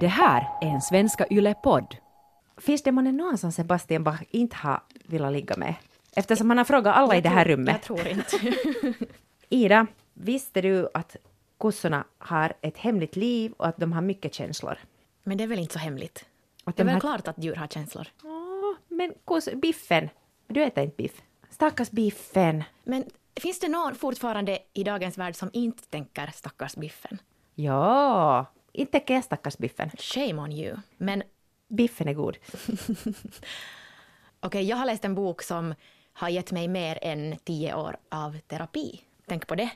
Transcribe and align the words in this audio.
Det 0.00 0.06
här 0.08 0.48
är 0.60 0.66
en 0.66 0.80
Svenska 0.80 1.26
Yle-podd. 1.30 1.96
Finns 2.56 2.82
det 2.82 2.92
månne 2.92 3.12
någon 3.12 3.38
som 3.38 3.52
Sebastian 3.52 4.04
Bach 4.04 4.20
inte 4.30 4.56
har 4.56 4.80
velat 5.04 5.32
ligga 5.32 5.56
med? 5.56 5.74
Eftersom 6.16 6.50
han 6.50 6.58
har 6.58 6.64
frågat 6.64 6.96
alla 6.96 7.16
i 7.16 7.20
det 7.20 7.28
här 7.28 7.44
rummet. 7.44 7.72
Jag 7.74 7.82
tror 7.82 8.08
inte. 8.08 8.54
Ida, 9.48 9.86
visste 10.14 10.60
du 10.60 10.88
att 10.94 11.16
kossorna 11.58 12.04
har 12.18 12.52
ett 12.60 12.78
hemligt 12.78 13.16
liv 13.16 13.52
och 13.56 13.66
att 13.66 13.76
de 13.76 13.92
har 13.92 14.00
mycket 14.02 14.34
känslor? 14.34 14.78
Men 15.22 15.38
det 15.38 15.44
är 15.44 15.48
väl 15.48 15.58
inte 15.58 15.72
så 15.72 15.78
hemligt? 15.78 16.24
Att 16.64 16.76
Det 16.76 16.82
är 16.82 16.84
de 16.84 16.92
väl 16.92 16.94
har- 16.94 17.00
klart 17.00 17.28
att 17.28 17.44
djur 17.44 17.54
har 17.54 17.66
känslor. 17.66 18.06
Åh, 18.24 18.74
men 18.88 19.12
kos, 19.24 19.48
biffen, 19.54 20.08
du 20.46 20.62
äter 20.62 20.84
inte 20.84 20.96
biff. 20.96 21.22
Stackars 21.50 21.90
biffen. 21.90 22.64
Men 22.84 23.04
finns 23.40 23.60
det 23.60 23.68
någon 23.68 23.94
fortfarande 23.94 24.58
i 24.72 24.84
dagens 24.84 25.18
värld 25.18 25.36
som 25.36 25.50
inte 25.52 25.82
tänker 25.88 26.30
stackars 26.34 26.76
biffen? 26.76 27.18
Ja, 27.54 28.46
inte 28.78 28.92
tänker 28.92 29.14
jag 29.14 29.24
stackars 29.24 29.58
biffen. 29.58 29.90
Shame 29.98 30.34
on 30.42 30.52
you. 30.52 30.76
Men 30.96 31.22
Biffen 31.68 32.08
är 32.08 32.14
god. 32.14 32.36
okej, 34.40 34.64
jag 34.64 34.76
har 34.76 34.86
läst 34.86 35.04
en 35.04 35.14
bok 35.14 35.42
som 35.42 35.74
har 36.12 36.28
gett 36.28 36.52
mig 36.52 36.68
mer 36.68 36.98
än 37.02 37.36
tio 37.44 37.74
år 37.74 37.96
av 38.10 38.38
terapi. 38.38 39.00
Tänk 39.28 39.46
på 39.46 39.54
det. 39.54 39.70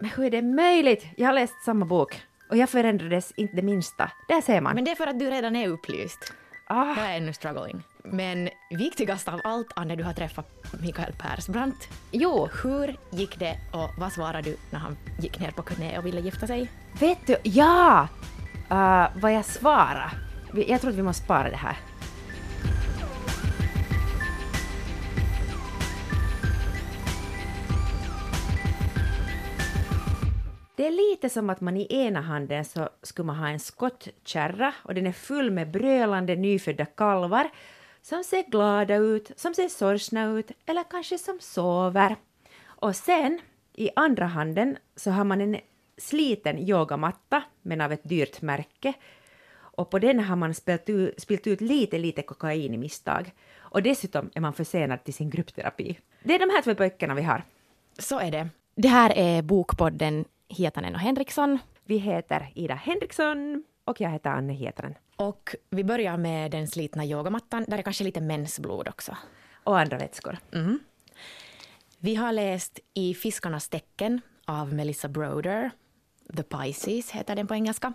Men 0.00 0.10
hur 0.10 0.24
är 0.24 0.30
det 0.30 0.42
möjligt? 0.42 1.06
Jag 1.16 1.26
har 1.26 1.32
läst 1.34 1.54
samma 1.64 1.86
bok 1.86 2.22
och 2.50 2.56
jag 2.56 2.70
förändrades 2.70 3.32
inte 3.36 3.56
det 3.56 3.62
minsta. 3.62 4.10
Där 4.28 4.40
ser 4.40 4.60
man. 4.60 4.74
Men 4.74 4.84
det 4.84 4.90
är 4.90 4.94
för 4.94 5.06
att 5.06 5.18
du 5.18 5.30
redan 5.30 5.56
är 5.56 5.68
upplyst. 5.68 6.32
ah, 6.66 6.94
Jag 6.96 7.06
är 7.12 7.16
ännu 7.16 7.32
struggling. 7.32 7.82
Men 8.04 8.48
viktigast 8.70 9.28
av 9.28 9.40
allt, 9.44 9.66
Anne, 9.76 9.96
du 9.96 10.04
har 10.04 10.12
träffat 10.12 10.46
Mikael 10.82 11.12
Persbrandt. 11.18 11.88
jo, 12.12 12.48
Hur 12.62 12.96
gick 13.10 13.38
det 13.38 13.56
och 13.72 13.90
vad 13.98 14.12
svarade 14.12 14.42
du 14.50 14.56
när 14.70 14.78
han 14.78 14.96
gick 15.20 15.40
ner 15.40 15.50
på 15.50 15.62
knä 15.62 15.98
och 15.98 16.06
ville 16.06 16.20
gifta 16.20 16.46
sig? 16.46 16.70
vet 17.00 17.26
du, 17.26 17.36
ja! 17.42 18.08
Uh, 18.70 19.06
vad 19.20 19.32
jag 19.32 19.44
svarar. 19.44 20.12
Jag 20.66 20.80
tror 20.80 20.90
att 20.90 20.96
vi 20.96 21.02
måste 21.02 21.24
spara 21.24 21.50
det 21.50 21.56
här. 21.56 21.76
Det 30.76 30.86
är 30.86 30.90
lite 30.90 31.30
som 31.30 31.50
att 31.50 31.60
man 31.60 31.76
i 31.76 31.86
ena 31.90 32.20
handen 32.20 32.64
så 32.64 32.88
skulle 33.02 33.26
man 33.26 33.36
ha 33.36 33.48
en 33.48 33.60
skottkärra 33.60 34.74
och 34.82 34.94
den 34.94 35.06
är 35.06 35.12
full 35.12 35.50
med 35.50 35.70
brölande 35.70 36.36
nyfödda 36.36 36.86
kalvar 36.86 37.50
som 38.02 38.24
ser 38.24 38.50
glada 38.50 38.96
ut, 38.96 39.30
som 39.36 39.54
ser 39.54 39.68
sorgsna 39.68 40.24
ut 40.24 40.50
eller 40.66 40.84
kanske 40.90 41.18
som 41.18 41.38
sover. 41.40 42.16
Och 42.64 42.96
sen 42.96 43.40
i 43.74 43.90
andra 43.96 44.26
handen 44.26 44.76
så 44.96 45.10
har 45.10 45.24
man 45.24 45.40
en 45.40 45.56
sliten 45.98 46.58
yogamatta 46.58 47.42
men 47.62 47.80
av 47.80 47.92
ett 47.92 48.08
dyrt 48.08 48.42
märke 48.42 48.94
och 49.78 49.90
på 49.90 49.98
den 49.98 50.20
har 50.20 50.36
man 50.36 50.54
spilt 50.54 50.88
ut, 50.88 51.20
spilt 51.20 51.46
ut 51.46 51.60
lite, 51.60 51.98
lite 51.98 52.22
kokain 52.22 52.74
i 52.74 52.78
misstag. 52.78 53.32
Och 53.58 53.82
dessutom 53.82 54.30
är 54.34 54.40
man 54.40 54.52
försenad 54.52 55.04
till 55.04 55.14
sin 55.14 55.30
gruppterapi. 55.30 55.98
Det 56.22 56.34
är 56.34 56.38
de 56.38 56.50
här 56.50 56.62
två 56.62 56.74
böckerna 56.74 57.14
vi 57.14 57.22
har. 57.22 57.44
Så 57.98 58.18
är 58.18 58.30
det. 58.30 58.48
Det 58.74 58.88
här 58.88 59.12
är 59.16 59.42
Bokpodden 59.42 60.24
Hietanen 60.48 60.94
och 60.94 61.00
Henriksson. 61.00 61.58
Vi 61.84 61.96
heter 61.96 62.52
Ida 62.54 62.74
Henriksson 62.74 63.64
och 63.84 64.00
jag 64.00 64.10
heter 64.10 64.30
Anne 64.30 64.52
Hietanen. 64.52 64.94
Och 65.16 65.54
vi 65.70 65.84
börjar 65.84 66.16
med 66.16 66.50
den 66.50 66.68
slitna 66.68 67.04
yogamattan. 67.04 67.64
Där 67.68 67.78
är 67.78 67.82
kanske 67.82 68.04
lite 68.04 68.20
mensblod 68.20 68.88
också. 68.88 69.16
Och 69.64 69.78
andra 69.78 69.98
vätskor. 69.98 70.38
Vi 71.98 72.14
har 72.14 72.32
läst 72.32 72.80
I 72.94 73.14
fiskarnas 73.14 73.68
tecken 73.68 74.20
av 74.44 74.74
Melissa 74.74 75.08
Broder. 75.08 75.70
The 76.36 76.42
Pisces 76.42 77.10
heter 77.10 77.36
den 77.36 77.46
på 77.46 77.54
engelska. 77.54 77.92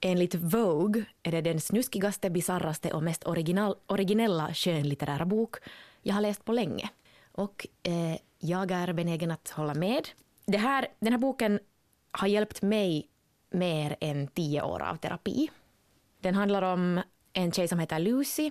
Enligt 0.00 0.34
Vogue 0.34 1.04
är 1.22 1.32
det 1.32 1.40
den 1.40 1.60
snuskigaste, 1.60 2.30
bisarraste 2.30 2.92
och 2.92 3.02
mest 3.02 3.26
original, 3.26 3.76
originella 3.86 4.54
skönlitterära 4.54 5.24
bok 5.26 5.56
jag 6.02 6.14
har 6.14 6.20
läst 6.20 6.44
på 6.44 6.52
länge. 6.52 6.90
Och 7.32 7.66
eh, 7.82 8.16
jag 8.38 8.70
är 8.70 8.92
benägen 8.92 9.30
att 9.30 9.50
hålla 9.50 9.74
med. 9.74 10.08
Det 10.46 10.58
här, 10.58 10.88
den 10.98 11.12
här 11.12 11.18
boken 11.18 11.60
har 12.10 12.28
hjälpt 12.28 12.62
mig 12.62 13.08
mer 13.50 13.96
än 14.00 14.28
tio 14.28 14.62
år 14.62 14.82
av 14.82 14.96
terapi. 14.96 15.50
Den 16.20 16.34
handlar 16.34 16.62
om 16.62 17.02
en 17.32 17.52
tjej 17.52 17.68
som 17.68 17.78
heter 17.78 17.98
Lucy 17.98 18.50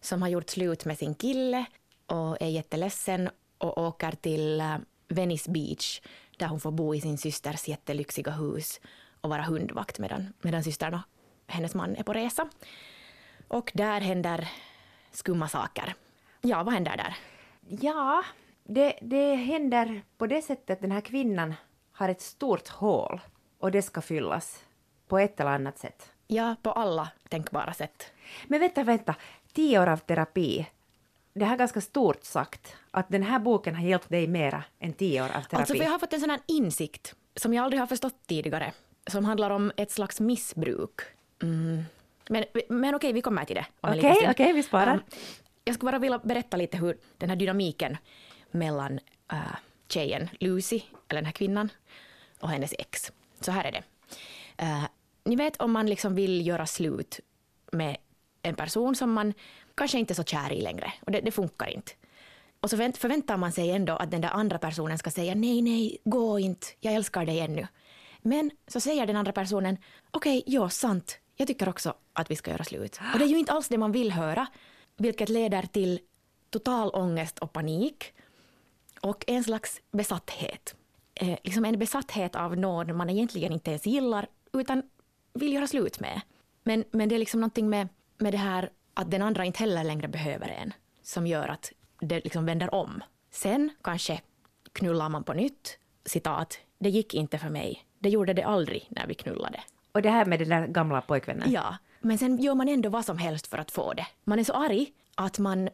som 0.00 0.22
har 0.22 0.28
gjort 0.28 0.50
slut 0.50 0.84
med 0.84 0.98
sin 0.98 1.14
kille 1.14 1.64
och 2.06 2.42
är 2.42 2.48
jätteledsen 2.48 3.30
och 3.58 3.78
åker 3.78 4.12
till 4.12 4.60
eh, 4.60 4.76
Venice 5.08 5.50
Beach 5.50 6.00
där 6.40 6.46
hon 6.46 6.60
får 6.60 6.70
bo 6.70 6.94
i 6.94 7.00
sin 7.00 7.18
systers 7.18 7.68
jättelyxiga 7.68 8.32
hus 8.32 8.80
och 9.20 9.30
vara 9.30 9.42
hundvakt 9.42 9.98
medan, 9.98 10.32
medan 10.40 10.64
systern 10.64 10.94
och 10.94 11.00
hennes 11.46 11.74
man 11.74 11.96
är 11.96 12.02
på 12.02 12.12
resa. 12.12 12.48
Och 13.48 13.72
där 13.74 14.00
händer 14.00 14.48
skumma 15.10 15.48
saker. 15.48 15.94
Ja, 16.40 16.62
vad 16.62 16.74
händer 16.74 16.96
där? 16.96 17.16
Ja, 17.80 18.24
det, 18.64 18.98
det 19.02 19.34
händer 19.34 20.02
på 20.18 20.26
det 20.26 20.42
sättet 20.42 20.70
att 20.70 20.80
den 20.80 20.92
här 20.92 21.00
kvinnan 21.00 21.54
har 21.92 22.08
ett 22.08 22.20
stort 22.20 22.68
hål 22.68 23.20
och 23.58 23.70
det 23.70 23.82
ska 23.82 24.00
fyllas 24.00 24.64
på 25.08 25.18
ett 25.18 25.40
eller 25.40 25.50
annat 25.50 25.78
sätt. 25.78 26.12
Ja, 26.26 26.56
på 26.62 26.72
alla 26.72 27.08
tänkbara 27.28 27.72
sätt. 27.72 28.12
Men 28.46 28.60
vänta, 28.60 28.84
vänta. 28.84 29.14
Tio 29.52 29.82
år 29.82 29.86
av 29.86 29.96
terapi. 29.96 30.66
Det 31.32 31.44
här 31.44 31.54
är 31.54 31.58
ganska 31.58 31.80
stort 31.80 32.24
sagt. 32.24 32.76
Att 32.90 33.08
den 33.08 33.22
här 33.22 33.38
boken 33.38 33.74
har 33.74 33.84
hjälpt 33.84 34.08
dig 34.08 34.26
mera 34.26 34.64
än 34.78 34.92
tio 34.92 35.22
år 35.22 35.26
av 35.26 35.30
terapi. 35.30 35.56
Alltså 35.56 35.74
för 35.74 35.84
jag 35.84 35.90
har 35.90 35.98
fått 35.98 36.12
en 36.12 36.20
sån 36.20 36.30
här 36.30 36.40
insikt 36.46 37.14
som 37.36 37.54
jag 37.54 37.64
aldrig 37.64 37.80
har 37.80 37.86
förstått 37.86 38.16
tidigare. 38.26 38.72
Som 39.06 39.24
handlar 39.24 39.50
om 39.50 39.72
ett 39.76 39.90
slags 39.90 40.20
missbruk. 40.20 41.00
Mm. 41.42 41.82
Men, 42.28 42.44
men 42.68 42.94
okej, 42.94 43.12
vi 43.12 43.22
kommer 43.22 43.44
till 43.44 43.56
det. 43.56 43.66
om 43.80 43.90
okej, 44.30 44.52
vi 44.52 44.62
sparar. 44.62 44.94
Um, 44.94 45.00
jag 45.64 45.74
skulle 45.74 45.90
bara 45.90 45.98
vilja 45.98 46.18
berätta 46.18 46.56
lite 46.56 46.78
hur 46.78 46.98
den 47.18 47.28
här 47.28 47.36
dynamiken 47.36 47.96
mellan 48.50 48.92
uh, 49.32 49.56
tjejen 49.88 50.28
Lucy, 50.40 50.80
eller 51.08 51.20
den 51.20 51.24
här 51.24 51.32
kvinnan, 51.32 51.68
och 52.40 52.48
hennes 52.48 52.74
ex. 52.78 53.12
Så 53.40 53.50
här 53.50 53.64
är 53.64 53.72
det. 53.72 53.82
Uh, 54.62 54.84
ni 55.24 55.36
vet 55.36 55.56
om 55.56 55.72
man 55.72 55.86
liksom 55.86 56.14
vill 56.14 56.46
göra 56.46 56.66
slut 56.66 57.20
med 57.72 57.96
en 58.42 58.54
person 58.54 58.94
som 58.94 59.12
man 59.12 59.34
kanske 59.74 59.98
inte 59.98 60.14
så 60.14 60.24
kär 60.24 60.52
i 60.52 60.60
längre. 60.60 60.92
Och 61.00 61.12
det, 61.12 61.20
det 61.20 61.30
funkar 61.30 61.66
inte. 61.66 61.92
Och 62.60 62.70
så 62.70 62.76
förväntar 62.76 63.36
man 63.36 63.52
sig 63.52 63.70
ändå 63.70 63.92
att 63.92 64.10
den 64.10 64.20
där 64.20 64.28
andra 64.28 64.58
personen 64.58 64.98
ska 64.98 65.10
säga 65.10 65.34
nej, 65.34 65.62
nej, 65.62 65.98
gå 66.04 66.38
inte, 66.38 66.66
jag 66.80 66.94
älskar 66.94 67.26
dig 67.26 67.40
ännu. 67.40 67.66
Men 68.22 68.50
så 68.66 68.80
säger 68.80 69.06
den 69.06 69.16
andra 69.16 69.32
personen 69.32 69.76
okej, 70.10 70.42
ja, 70.46 70.68
sant, 70.68 71.18
jag 71.36 71.48
tycker 71.48 71.68
också 71.68 71.94
att 72.12 72.30
vi 72.30 72.36
ska 72.36 72.50
göra 72.50 72.64
slut. 72.64 73.00
Och 73.12 73.18
det 73.18 73.24
är 73.24 73.28
ju 73.28 73.38
inte 73.38 73.52
alls 73.52 73.68
det 73.68 73.78
man 73.78 73.92
vill 73.92 74.12
höra, 74.12 74.46
vilket 74.96 75.28
leder 75.28 75.62
till 75.62 76.00
total 76.50 76.90
ångest 76.94 77.38
och 77.38 77.52
panik 77.52 78.12
och 79.00 79.24
en 79.26 79.44
slags 79.44 79.80
besatthet. 79.92 80.74
Eh, 81.14 81.38
liksom 81.44 81.64
en 81.64 81.78
besatthet 81.78 82.36
av 82.36 82.56
någon 82.56 82.96
man 82.96 83.10
egentligen 83.10 83.52
inte 83.52 83.70
ens 83.70 83.86
gillar 83.86 84.26
utan 84.52 84.82
vill 85.32 85.52
göra 85.52 85.66
slut 85.66 86.00
med. 86.00 86.20
Men, 86.64 86.84
men 86.90 87.08
det 87.08 87.14
är 87.14 87.18
liksom 87.18 87.40
någonting 87.40 87.70
med, 87.70 87.88
med 88.18 88.32
det 88.32 88.38
här 88.38 88.70
att 88.94 89.10
den 89.10 89.22
andra 89.22 89.44
inte 89.44 89.58
heller 89.58 89.84
längre 89.84 90.08
behöver 90.08 90.48
en 90.48 90.72
som 91.02 91.26
gör 91.26 91.48
att 91.48 91.72
det 92.00 92.24
liksom 92.24 92.46
vänder 92.46 92.74
om. 92.74 93.02
Sen 93.30 93.70
kanske 93.82 94.20
knullar 94.72 95.08
man 95.08 95.24
på 95.24 95.32
nytt. 95.32 95.78
Citat. 96.04 96.58
Det 96.78 96.90
gick 96.90 97.14
inte 97.14 97.38
för 97.38 97.48
mig. 97.48 97.84
Det 97.98 98.08
gjorde 98.08 98.32
det 98.32 98.42
aldrig 98.42 98.86
när 98.90 99.06
vi 99.06 99.14
knullade. 99.14 99.60
Och 99.92 100.02
det 100.02 100.10
här 100.10 100.24
med 100.24 100.38
den 100.38 100.48
där 100.48 100.66
gamla 100.66 101.00
pojkvännen. 101.00 101.52
Ja, 101.52 101.76
men 102.00 102.18
sen 102.18 102.38
gör 102.38 102.54
man 102.54 102.68
ändå 102.68 102.88
vad 102.88 103.04
som 103.04 103.18
helst 103.18 103.46
för 103.46 103.58
att 103.58 103.70
få 103.70 103.92
det. 103.94 104.06
Man 104.24 104.38
är 104.38 104.44
så 104.44 104.52
arg 104.52 104.92
att 105.14 105.38
man 105.38 105.68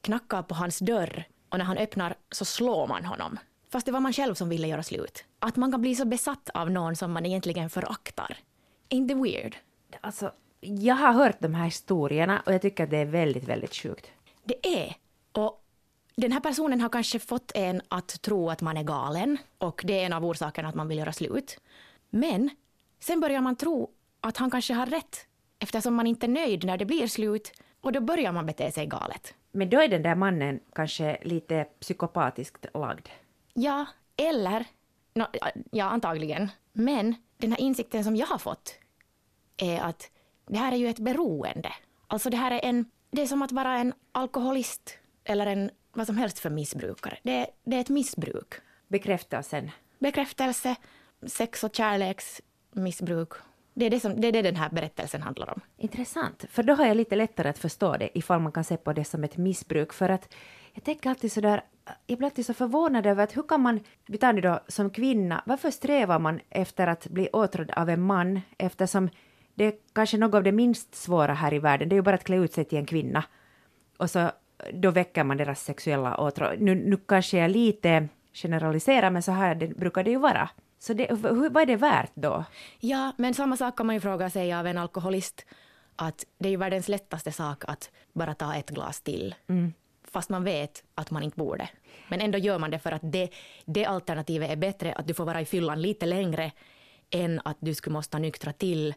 knackar 0.00 0.42
på 0.42 0.54
hans 0.54 0.78
dörr 0.78 1.24
och 1.48 1.58
när 1.58 1.64
han 1.64 1.78
öppnar 1.78 2.14
så 2.30 2.44
slår 2.44 2.86
man 2.86 3.04
honom. 3.04 3.38
Fast 3.70 3.86
det 3.86 3.92
var 3.92 4.00
man 4.00 4.12
själv 4.12 4.34
som 4.34 4.48
ville 4.48 4.68
göra 4.68 4.82
slut. 4.82 5.24
Att 5.38 5.56
man 5.56 5.70
kan 5.70 5.80
bli 5.80 5.94
så 5.94 6.04
besatt 6.04 6.50
av 6.54 6.70
någon 6.70 6.96
som 6.96 7.12
man 7.12 7.26
egentligen 7.26 7.70
föraktar. 7.70 8.38
Ain't 8.90 9.08
det 9.08 9.14
weird? 9.14 9.56
Alltså, 10.00 10.32
jag 10.62 10.94
har 10.94 11.12
hört 11.12 11.36
de 11.40 11.54
här 11.54 11.64
historierna 11.64 12.42
och 12.46 12.52
jag 12.52 12.62
tycker 12.62 12.84
att 12.84 12.90
det 12.90 12.96
är 12.96 13.04
väldigt, 13.04 13.44
väldigt 13.44 13.74
sjukt. 13.74 14.06
Det 14.44 14.66
är. 14.66 14.94
Och 15.32 15.64
den 16.16 16.32
här 16.32 16.40
personen 16.40 16.80
har 16.80 16.88
kanske 16.88 17.18
fått 17.18 17.52
en 17.54 17.82
att 17.88 18.22
tro 18.22 18.50
att 18.50 18.60
man 18.60 18.76
är 18.76 18.82
galen 18.82 19.38
och 19.58 19.82
det 19.86 20.00
är 20.00 20.06
en 20.06 20.12
av 20.12 20.24
orsakerna 20.24 20.68
att 20.68 20.74
man 20.74 20.88
vill 20.88 20.98
göra 20.98 21.12
slut. 21.12 21.60
Men 22.10 22.50
sen 23.00 23.20
börjar 23.20 23.40
man 23.40 23.56
tro 23.56 23.90
att 24.20 24.36
han 24.36 24.50
kanske 24.50 24.74
har 24.74 24.86
rätt 24.86 25.26
eftersom 25.58 25.94
man 25.94 26.06
inte 26.06 26.26
är 26.26 26.28
nöjd 26.28 26.64
när 26.64 26.78
det 26.78 26.84
blir 26.84 27.06
slut 27.06 27.52
och 27.80 27.92
då 27.92 28.00
börjar 28.00 28.32
man 28.32 28.46
bete 28.46 28.72
sig 28.72 28.86
galet. 28.86 29.34
Men 29.52 29.70
då 29.70 29.80
är 29.80 29.88
den 29.88 30.02
där 30.02 30.14
mannen 30.14 30.60
kanske 30.72 31.18
lite 31.22 31.64
psykopatiskt 31.64 32.66
lagd. 32.74 33.08
Ja, 33.54 33.86
eller... 34.16 34.64
ja, 35.70 35.84
antagligen. 35.84 36.48
Men 36.72 37.14
den 37.36 37.52
här 37.52 37.60
insikten 37.60 38.04
som 38.04 38.16
jag 38.16 38.26
har 38.26 38.38
fått 38.38 38.74
är 39.56 39.80
att 39.80 40.10
det 40.46 40.58
här 40.58 40.72
är 40.72 40.76
ju 40.76 40.88
ett 40.88 40.98
beroende. 40.98 41.72
Alltså 42.06 42.30
det 42.30 42.36
här 42.36 42.50
är 42.50 42.60
en... 42.64 42.84
Det 43.10 43.22
är 43.22 43.26
som 43.26 43.42
att 43.42 43.52
vara 43.52 43.78
en 43.78 43.92
alkoholist 44.12 44.98
eller 45.24 45.46
en 45.46 45.70
vad 45.92 46.06
som 46.06 46.18
helst 46.18 46.38
för 46.38 46.50
missbrukare. 46.50 47.18
Det, 47.22 47.46
det 47.64 47.76
är 47.76 47.80
ett 47.80 47.88
missbruk. 47.88 48.54
Bekräftelsen. 48.88 49.70
Bekräftelse, 49.98 50.76
sex 51.26 51.64
och 51.64 51.74
kärleksmissbruk. 51.74 53.32
Det 53.74 53.86
är 53.86 53.90
det, 53.90 54.00
som, 54.00 54.20
det 54.20 54.28
är 54.28 54.32
det 54.32 54.42
den 54.42 54.56
här 54.56 54.70
berättelsen 54.70 55.22
handlar 55.22 55.50
om. 55.50 55.60
Intressant, 55.76 56.44
för 56.50 56.62
då 56.62 56.74
har 56.74 56.86
jag 56.86 56.96
lite 56.96 57.16
lättare 57.16 57.48
att 57.48 57.58
förstå 57.58 57.96
det 57.96 58.18
ifall 58.18 58.40
man 58.40 58.52
kan 58.52 58.64
se 58.64 58.76
på 58.76 58.92
det 58.92 59.04
som 59.04 59.24
ett 59.24 59.36
missbruk. 59.36 59.92
För 59.92 60.08
att 60.08 60.34
jag 60.72 60.84
tänker 60.84 61.10
alltid 61.10 61.32
sådär, 61.32 61.64
jag 62.06 62.18
blir 62.18 62.26
alltid 62.26 62.46
så 62.46 62.54
förvånad 62.54 63.06
över 63.06 63.24
att 63.24 63.36
hur 63.36 63.42
kan 63.42 63.60
man, 63.60 63.80
vi 64.06 64.18
tar 64.18 64.32
nu 64.32 64.40
då 64.40 64.60
som 64.68 64.90
kvinna, 64.90 65.42
varför 65.46 65.70
strävar 65.70 66.18
man 66.18 66.40
efter 66.50 66.86
att 66.86 67.06
bli 67.06 67.28
åtrådd 67.32 67.70
av 67.70 67.88
en 67.88 68.02
man 68.02 68.40
eftersom 68.58 69.10
det 69.62 69.66
är 69.66 69.74
kanske 69.92 70.18
något 70.18 70.34
av 70.34 70.42
det 70.42 70.52
minst 70.52 70.94
svåra 70.94 71.34
här 71.34 71.54
i 71.54 71.58
världen, 71.58 71.88
det 71.88 71.94
är 71.94 71.96
ju 71.96 72.02
bara 72.02 72.14
att 72.14 72.24
klä 72.24 72.36
ut 72.36 72.52
sig 72.52 72.64
till 72.64 72.78
en 72.78 72.86
kvinna. 72.86 73.24
Och 73.96 74.10
så 74.10 74.30
då 74.72 74.90
väcker 74.90 75.24
man 75.24 75.36
deras 75.36 75.64
sexuella 75.64 76.16
åtrå. 76.16 76.52
Nu, 76.58 76.74
nu 76.74 76.96
kanske 76.96 77.38
jag 77.38 77.50
lite 77.50 78.08
generaliserar, 78.32 79.10
men 79.10 79.22
så 79.22 79.32
här 79.32 79.54
det, 79.54 79.68
brukar 79.68 80.04
det 80.04 80.10
ju 80.10 80.18
vara. 80.18 80.48
Så 80.78 80.92
det, 80.92 81.10
hur, 81.10 81.50
vad 81.50 81.62
är 81.62 81.66
det 81.66 81.76
värt 81.76 82.10
då? 82.14 82.44
Ja, 82.80 83.12
men 83.18 83.34
samma 83.34 83.56
sak 83.56 83.76
kan 83.76 83.86
man 83.86 83.94
ju 83.94 84.00
fråga 84.00 84.30
sig 84.30 84.52
av 84.52 84.66
en 84.66 84.78
alkoholist. 84.78 85.46
Att 85.96 86.24
det 86.38 86.48
är 86.48 86.50
ju 86.50 86.56
världens 86.56 86.88
lättaste 86.88 87.32
sak 87.32 87.64
att 87.66 87.90
bara 88.12 88.34
ta 88.34 88.54
ett 88.54 88.70
glas 88.70 89.00
till. 89.00 89.34
Mm. 89.48 89.72
Fast 90.10 90.30
man 90.30 90.44
vet 90.44 90.84
att 90.94 91.10
man 91.10 91.22
inte 91.22 91.36
borde. 91.36 91.68
Men 92.08 92.20
ändå 92.20 92.38
gör 92.38 92.58
man 92.58 92.70
det 92.70 92.78
för 92.78 92.92
att 92.92 93.12
det, 93.12 93.28
det 93.64 93.84
alternativet 93.84 94.50
är 94.50 94.56
bättre, 94.56 94.92
att 94.92 95.06
du 95.06 95.14
får 95.14 95.24
vara 95.24 95.40
i 95.40 95.44
fyllan 95.44 95.82
lite 95.82 96.06
längre 96.06 96.52
än 97.10 97.40
att 97.44 97.56
du 97.60 97.74
skulle 97.74 97.94
måste 97.94 98.18
nyktra 98.18 98.52
till 98.52 98.94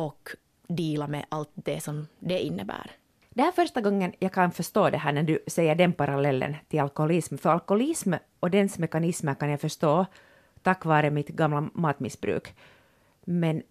och 0.00 0.28
deala 0.68 1.06
med 1.06 1.24
allt 1.28 1.50
det 1.54 1.80
som 1.80 2.06
det 2.18 2.40
innebär. 2.40 2.90
Det 3.30 3.42
här 3.42 3.48
är 3.48 3.52
första 3.52 3.80
gången 3.80 4.12
jag 4.18 4.32
kan 4.32 4.52
förstå 4.52 4.90
det 4.90 4.98
här 4.98 5.12
när 5.12 5.22
du 5.22 5.38
säger 5.46 5.74
den 5.74 5.92
parallellen 5.92 6.56
till 6.68 6.80
alkoholism. 6.80 7.36
För 7.36 7.50
alkoholism 7.50 8.14
och 8.40 8.50
dens 8.50 8.78
mekanismer 8.78 9.34
kan 9.34 9.50
jag 9.50 9.60
förstå 9.60 10.06
tack 10.62 10.84
vare 10.84 11.10
mitt 11.10 11.28
gamla 11.28 11.70
matmissbruk. 11.74 12.54
Men 13.24 13.62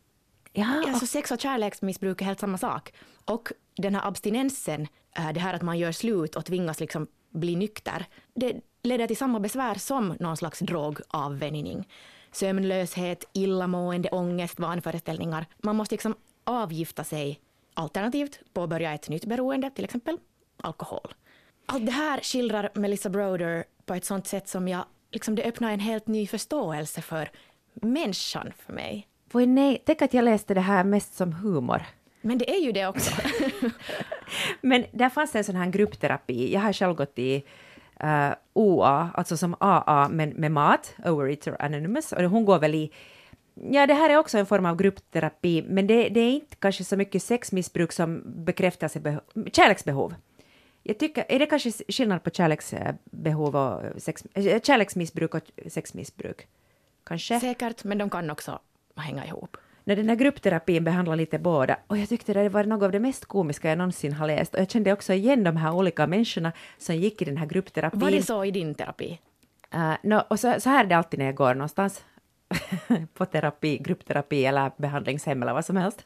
Ja, 0.53 0.83
alltså 0.87 1.07
sex 1.07 1.31
och 1.31 1.39
kärleksmissbruk 1.39 2.21
är 2.21 2.25
helt 2.25 2.39
samma 2.39 2.57
sak. 2.57 2.93
Och 3.25 3.51
den 3.75 3.95
här 3.95 4.07
abstinensen, 4.07 4.87
äh, 5.17 5.33
det 5.33 5.39
här 5.39 5.53
att 5.53 5.61
man 5.61 5.77
gör 5.77 5.91
slut 5.91 6.35
och 6.35 6.45
tvingas 6.45 6.79
liksom 6.79 7.07
bli 7.29 7.55
nykter, 7.55 8.05
det 8.33 8.61
leder 8.83 9.07
till 9.07 9.17
samma 9.17 9.39
besvär 9.39 9.75
som 9.75 10.15
någon 10.19 10.37
slags 10.37 10.59
drogavvänjning. 10.59 11.87
Sömnlöshet, 12.31 13.23
illamående, 13.33 14.09
ångest, 14.09 14.59
vanföreställningar. 14.59 15.45
Man 15.57 15.75
måste 15.75 15.93
liksom 15.93 16.15
avgifta 16.43 17.03
sig 17.03 17.39
Alternativt 17.79 18.39
påbörja 18.53 18.93
ett 18.93 19.09
nytt 19.09 19.25
beroende, 19.25 19.69
till 19.69 19.83
exempel 19.83 20.17
alkohol. 20.61 21.13
Allt 21.65 21.85
det 21.85 21.91
här 21.91 22.19
skildrar 22.21 22.69
Melissa 22.73 23.09
Broder 23.09 23.63
på 23.85 23.93
ett 23.93 24.05
sånt 24.05 24.27
sätt 24.27 24.47
som 24.47 24.67
jag, 24.67 24.85
liksom 25.11 25.35
det 25.35 25.43
öppnar 25.43 25.71
en 25.71 25.79
helt 25.79 26.07
ny 26.07 26.27
förståelse 26.27 27.01
för 27.01 27.29
människan 27.73 28.53
för 28.57 28.73
mig. 28.73 29.07
Oj 29.33 29.45
nej, 29.45 29.83
tänk 29.85 30.01
att 30.01 30.13
jag 30.13 30.25
läste 30.25 30.53
det 30.53 30.61
här 30.61 30.83
mest 30.83 31.13
som 31.13 31.33
humor. 31.33 31.81
Men 32.21 32.37
det 32.37 32.51
är 32.51 32.59
ju 32.59 32.71
det 32.71 32.87
också. 32.87 33.11
Men 34.61 34.85
där 34.91 35.09
fanns 35.09 35.35
en 35.35 35.43
sån 35.43 35.55
här 35.55 35.69
gruppterapi. 35.69 36.53
Jag 36.53 36.61
har 36.61 36.73
själv 36.73 36.93
gått 36.93 37.19
i 37.19 37.43
Eh, 37.99 38.29
uh, 38.29 38.33
OA, 38.53 39.09
alltså 39.13 39.37
som 39.37 39.55
AA, 39.59 40.07
men 40.11 40.29
med 40.29 40.51
mat, 40.51 40.95
Overeater 41.05 41.61
Anonymous, 41.61 42.11
och 42.11 42.23
hon 42.23 42.45
går 42.45 42.59
väl 42.59 42.75
i 42.75 42.91
Ja, 43.71 43.87
det 43.87 43.93
här 43.93 44.09
är 44.09 44.17
också 44.17 44.37
en 44.37 44.45
form 44.45 44.65
av 44.65 44.75
gruppterapi, 44.75 45.65
men 45.67 45.87
det, 45.87 46.09
det 46.09 46.19
är 46.19 46.31
inte 46.31 46.55
kanske 46.55 46.83
så 46.83 46.97
mycket 46.97 47.23
sexmissbruk 47.23 47.91
som 47.91 48.23
bekräftelsebehov, 48.25 49.21
kärleksbehov. 49.53 50.15
Jag 50.83 50.99
tycker, 50.99 51.25
är 51.29 51.39
det 51.39 51.45
kanske 51.45 51.71
skillnad 51.71 52.23
på 52.23 52.29
kärleksbehov 52.29 53.55
och 53.55 54.01
sex, 54.01 54.25
eh, 54.33 54.61
kärleksmissbruk 54.61 55.35
och 55.35 55.51
sexmissbruk? 55.67 56.47
Kanske? 57.03 57.39
Säkert, 57.39 57.83
men 57.83 57.97
de 57.97 58.09
kan 58.09 58.29
också 58.29 58.59
hänga 58.95 59.25
ihop. 59.25 59.57
När 59.89 59.95
den 59.95 60.09
här 60.09 60.15
gruppterapin 60.15 60.83
behandlar 60.83 61.15
lite 61.15 61.39
båda, 61.39 61.77
och 61.87 61.97
jag 61.97 62.09
tyckte 62.09 62.33
det 62.33 62.49
var 62.49 62.63
något 62.63 62.83
av 62.83 62.91
det 62.91 62.99
mest 62.99 63.25
komiska 63.25 63.69
jag 63.69 63.77
någonsin 63.77 64.13
har 64.13 64.27
läst, 64.27 64.53
och 64.53 64.59
jag 64.59 64.69
kände 64.69 64.93
också 64.93 65.13
igen 65.13 65.43
de 65.43 65.57
här 65.57 65.71
olika 65.71 66.07
människorna 66.07 66.51
som 66.77 66.95
gick 66.95 67.21
i 67.21 67.25
den 67.25 67.37
här 67.37 67.45
gruppterapin. 67.45 67.99
Var 67.99 68.11
det 68.11 68.23
så 68.23 68.45
i 68.45 68.51
din 68.51 68.75
terapi? 68.75 69.19
Uh, 69.75 69.93
no, 70.03 70.21
och 70.27 70.39
så, 70.39 70.55
så 70.59 70.69
här 70.69 70.85
är 70.85 70.89
det 70.89 70.97
alltid 70.97 71.19
när 71.19 71.25
jag 71.25 71.35
går 71.35 71.53
någonstans. 71.53 72.03
på 73.13 73.25
terapi, 73.25 73.77
gruppterapi 73.77 74.45
eller 74.45 74.71
behandlingshem 74.77 75.43
eller 75.43 75.53
vad 75.53 75.65
som 75.65 75.75
helst. 75.75 76.05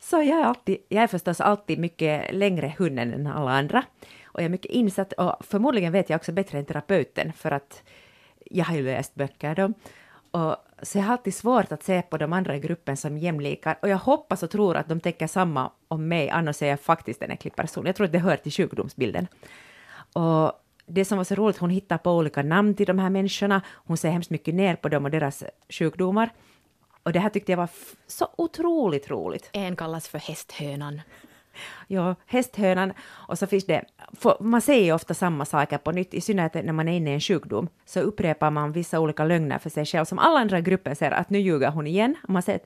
Så 0.00 0.16
jag 0.16 0.40
är, 0.40 0.44
alltid, 0.44 0.78
jag 0.88 1.02
är 1.02 1.06
förstås 1.06 1.40
alltid 1.40 1.78
mycket 1.78 2.34
längre 2.34 2.74
hunden 2.78 3.14
än 3.14 3.26
alla 3.26 3.50
andra. 3.50 3.84
Och 4.24 4.40
jag 4.40 4.44
är 4.44 4.48
mycket 4.50 4.70
insatt 4.72 5.12
och 5.12 5.46
förmodligen 5.46 5.92
vet 5.92 6.10
jag 6.10 6.16
också 6.16 6.32
bättre 6.32 6.58
än 6.58 6.64
terapeuten 6.64 7.32
för 7.32 7.50
att 7.50 7.82
jag 8.50 8.64
har 8.64 8.76
ju 8.76 8.82
läst 8.82 9.14
böcker 9.14 9.54
då. 9.54 9.72
Och, 10.30 10.56
så 10.82 10.98
jag 10.98 11.04
har 11.04 11.12
alltid 11.12 11.34
svårt 11.34 11.72
att 11.72 11.82
se 11.82 12.02
på 12.02 12.18
de 12.18 12.32
andra 12.32 12.56
i 12.56 12.60
gruppen 12.60 12.96
som 12.96 13.18
jämlikar 13.18 13.78
och 13.82 13.88
jag 13.88 13.98
hoppas 13.98 14.42
och 14.42 14.50
tror 14.50 14.76
att 14.76 14.88
de 14.88 15.00
tänker 15.00 15.26
samma 15.26 15.70
om 15.88 16.08
mig, 16.08 16.30
annars 16.30 16.62
är 16.62 16.66
jag 16.66 16.80
faktiskt 16.80 17.22
en 17.22 17.30
äcklig 17.30 17.56
person. 17.56 17.86
Jag 17.86 17.96
tror 17.96 18.04
att 18.04 18.12
det 18.12 18.18
hör 18.18 18.36
till 18.36 18.52
sjukdomsbilden. 18.52 19.28
Och 20.12 20.52
det 20.86 21.04
som 21.04 21.18
var 21.18 21.24
så 21.24 21.34
roligt, 21.34 21.58
hon 21.58 21.70
hittar 21.70 21.98
på 21.98 22.12
olika 22.12 22.42
namn 22.42 22.74
till 22.74 22.86
de 22.86 22.98
här 22.98 23.10
människorna. 23.10 23.62
Hon 23.68 23.96
ser 23.96 24.10
hemskt 24.10 24.30
mycket 24.30 24.54
ner 24.54 24.76
på 24.76 24.88
dem 24.88 25.04
och 25.04 25.10
deras 25.10 25.44
sjukdomar. 25.68 26.30
Och 27.02 27.12
det 27.12 27.20
här 27.20 27.30
tyckte 27.30 27.52
jag 27.52 27.56
var 27.56 27.68
så 28.06 28.28
otroligt 28.36 29.10
roligt. 29.10 29.50
En 29.52 29.76
kallas 29.76 30.08
för 30.08 30.18
hästhönan. 30.18 31.00
Ja, 31.86 32.14
hästhönan. 32.26 32.92
Och 33.28 33.38
så 33.38 33.46
finns 33.46 33.66
det, 33.66 33.84
man 34.40 34.60
säger 34.60 34.84
ju 34.84 34.92
ofta 34.92 35.14
samma 35.14 35.44
saker 35.44 35.78
på 35.78 35.92
nytt, 35.92 36.14
i 36.14 36.20
synnerhet 36.20 36.64
när 36.64 36.72
man 36.72 36.88
är 36.88 36.96
inne 36.96 37.10
i 37.10 37.14
en 37.14 37.20
sjukdom, 37.20 37.68
så 37.84 38.00
upprepar 38.00 38.50
man 38.50 38.72
vissa 38.72 39.00
olika 39.00 39.24
lögner 39.24 39.58
för 39.58 39.70
sig 39.70 39.86
själv, 39.86 40.04
som 40.04 40.18
alla 40.18 40.40
andra 40.40 40.58
i 40.58 40.62
gruppen 40.62 40.96
säger 40.96 41.12
att 41.12 41.30
nu 41.30 41.38
ljuger 41.38 41.70
hon 41.70 41.86
igen. 41.86 42.14
man 42.28 42.42
ser, 42.42 42.60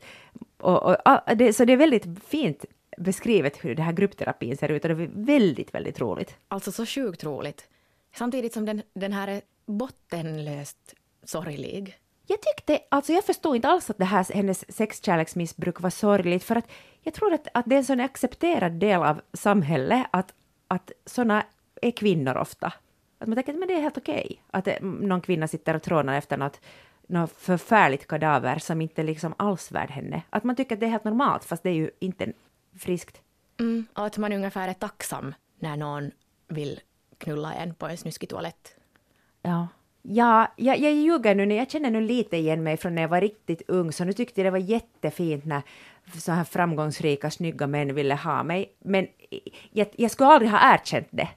och, 0.58 0.82
och, 0.82 0.96
och, 1.06 1.36
det, 1.36 1.52
så 1.52 1.64
det 1.64 1.72
är 1.72 1.76
väldigt 1.76 2.06
fint 2.28 2.64
beskrivet 2.98 3.64
hur 3.64 3.74
det 3.74 3.82
här 3.82 3.92
gruppterapin 3.92 4.56
ser 4.56 4.68
ut 4.68 4.84
och 4.84 4.88
det 4.88 5.02
är 5.04 5.10
väldigt, 5.12 5.74
väldigt 5.74 6.00
roligt. 6.00 6.36
Alltså 6.48 6.72
så 6.72 6.86
sjukt 6.86 7.24
roligt. 7.24 7.68
Samtidigt 8.14 8.52
som 8.52 8.66
den, 8.66 8.82
den 8.94 9.12
här 9.12 9.28
är 9.28 9.42
bottenlöst 9.66 10.94
sorglig. 11.24 11.99
Jag 12.30 12.40
tyckte, 12.40 12.80
alltså 12.88 13.12
jag 13.12 13.24
förstod 13.24 13.56
inte 13.56 13.68
alls 13.68 13.90
att 13.90 13.98
det 13.98 14.04
här, 14.04 14.34
hennes 14.34 14.76
sexkärleksmissbruk 14.76 15.80
var 15.80 15.90
sorgligt, 15.90 16.44
för 16.44 16.56
att 16.56 16.70
jag 17.02 17.14
tror 17.14 17.34
att, 17.34 17.48
att 17.54 17.64
det 17.66 17.74
är 17.74 17.78
en 17.78 17.84
sån 17.84 18.00
accepterad 18.00 18.72
del 18.72 19.02
av 19.02 19.20
samhället 19.32 20.06
att, 20.10 20.34
att 20.68 20.92
såna 21.06 21.44
är 21.82 21.90
kvinnor 21.90 22.36
ofta. 22.36 22.72
Att 23.18 23.28
man 23.28 23.36
tänker 23.36 23.52
att 23.52 23.58
men 23.58 23.68
det 23.68 23.74
är 23.74 23.80
helt 23.80 23.98
okej 23.98 24.24
okay, 24.24 24.36
att 24.50 24.64
det, 24.64 24.78
någon 24.82 25.20
kvinna 25.20 25.48
sitter 25.48 25.74
och 25.74 25.82
trånar 25.82 26.18
efter 26.18 26.36
något, 26.36 26.60
något 27.08 27.32
förfärligt 27.32 28.06
kadaver 28.06 28.58
som 28.58 28.80
inte 28.80 29.02
liksom 29.02 29.34
alls 29.36 29.72
värd 29.72 29.90
henne. 29.90 30.22
Att 30.30 30.44
man 30.44 30.56
tycker 30.56 30.76
att 30.76 30.80
det 30.80 30.86
är 30.86 30.90
helt 30.90 31.04
normalt, 31.04 31.44
fast 31.44 31.62
det 31.62 31.70
är 31.70 31.74
ju 31.74 31.90
inte 31.98 32.32
friskt. 32.78 33.22
Mm, 33.60 33.86
och 33.94 34.06
att 34.06 34.18
man 34.18 34.32
ungefär 34.32 34.68
är 34.68 34.74
tacksam 34.74 35.34
när 35.58 35.76
någon 35.76 36.10
vill 36.48 36.80
knulla 37.18 37.54
en 37.54 37.74
på 37.74 37.86
en 37.86 37.96
snuskig 37.96 38.28
toalett. 38.28 38.76
Ja. 39.42 39.68
Ja, 40.02 40.52
jag, 40.56 40.78
jag 40.78 40.92
ljuger 40.92 41.34
nu, 41.34 41.54
jag 41.54 41.70
känner 41.70 41.90
nu 41.90 42.00
lite 42.00 42.36
igen 42.36 42.62
mig 42.62 42.76
från 42.76 42.94
när 42.94 43.02
jag 43.02 43.08
var 43.08 43.20
riktigt 43.20 43.62
ung, 43.68 43.92
så 43.92 44.04
nu 44.04 44.12
tyckte 44.12 44.40
jag 44.40 44.46
det 44.46 44.50
var 44.50 44.58
jättefint 44.58 45.44
när 45.44 45.62
så 46.18 46.32
här 46.32 46.44
framgångsrika, 46.44 47.30
snygga 47.30 47.66
män 47.66 47.94
ville 47.94 48.14
ha 48.14 48.42
mig. 48.42 48.72
Men 48.78 49.06
jag, 49.70 49.88
jag 49.96 50.10
skulle 50.10 50.28
aldrig 50.28 50.50
ha 50.50 50.74
erkänt 50.74 51.08
det. 51.10 51.28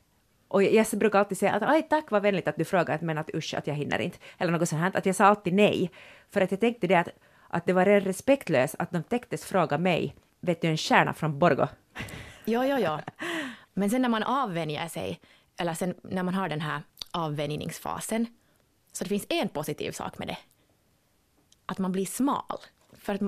Och 0.48 0.64
jag, 0.64 0.74
jag 0.74 1.00
brukar 1.00 1.20
alltid 1.20 1.38
säga 1.38 1.54
att 1.54 1.64
aj 1.64 1.88
tack 1.90 2.12
vad 2.12 2.22
vänligt 2.22 2.48
att 2.48 2.58
du 2.58 2.66
frågat, 2.66 3.02
men 3.02 3.18
att 3.18 3.36
usch 3.36 3.54
att 3.54 3.68
jag 3.68 3.76
hinner 3.76 4.00
inte. 4.00 4.18
Eller 4.38 4.52
något 4.52 4.70
sånt 4.70 4.82
här, 4.82 4.92
att 4.98 5.06
jag 5.06 5.16
sa 5.16 5.26
alltid 5.26 5.54
nej. 5.54 5.92
För 6.32 6.42
att 6.42 6.52
jag 6.52 6.60
tänkte 6.60 6.88
det 6.88 6.96
att, 6.96 7.10
att 7.48 7.66
det 7.66 7.74
var 7.74 7.86
respektlöst 7.86 8.76
att 8.80 8.92
de 8.92 9.04
täcktes 9.04 9.46
fråga 9.46 9.78
mig, 9.78 10.16
vet 10.40 10.62
du 10.62 10.68
en 10.68 10.78
stjärna 10.78 11.14
från 11.14 11.40
Borgo? 11.40 11.68
Ja, 12.46 12.66
ja, 12.66 12.80
ja. 12.80 13.02
Men 13.74 13.90
sen 13.90 14.02
när 14.02 14.10
man 14.10 14.24
avvänjer 14.24 14.88
sig 14.88 15.20
eller 15.58 15.74
sen 15.74 15.94
när 16.04 16.24
man 16.24 16.34
har 16.34 16.50
den 16.50 16.62
här 16.62 16.82
avvänjningsfasen, 17.12 18.28
så 18.94 19.04
det 19.04 19.10
finns 19.10 19.26
en 19.30 19.50
positiv 19.50 19.92
sak 19.92 20.18
med 20.18 20.28
det. 20.28 20.38
Att 21.66 21.78
man 21.78 21.92
blir 21.92 22.06
smal. 22.06 22.60
För 22.94 23.14
att 23.14 23.22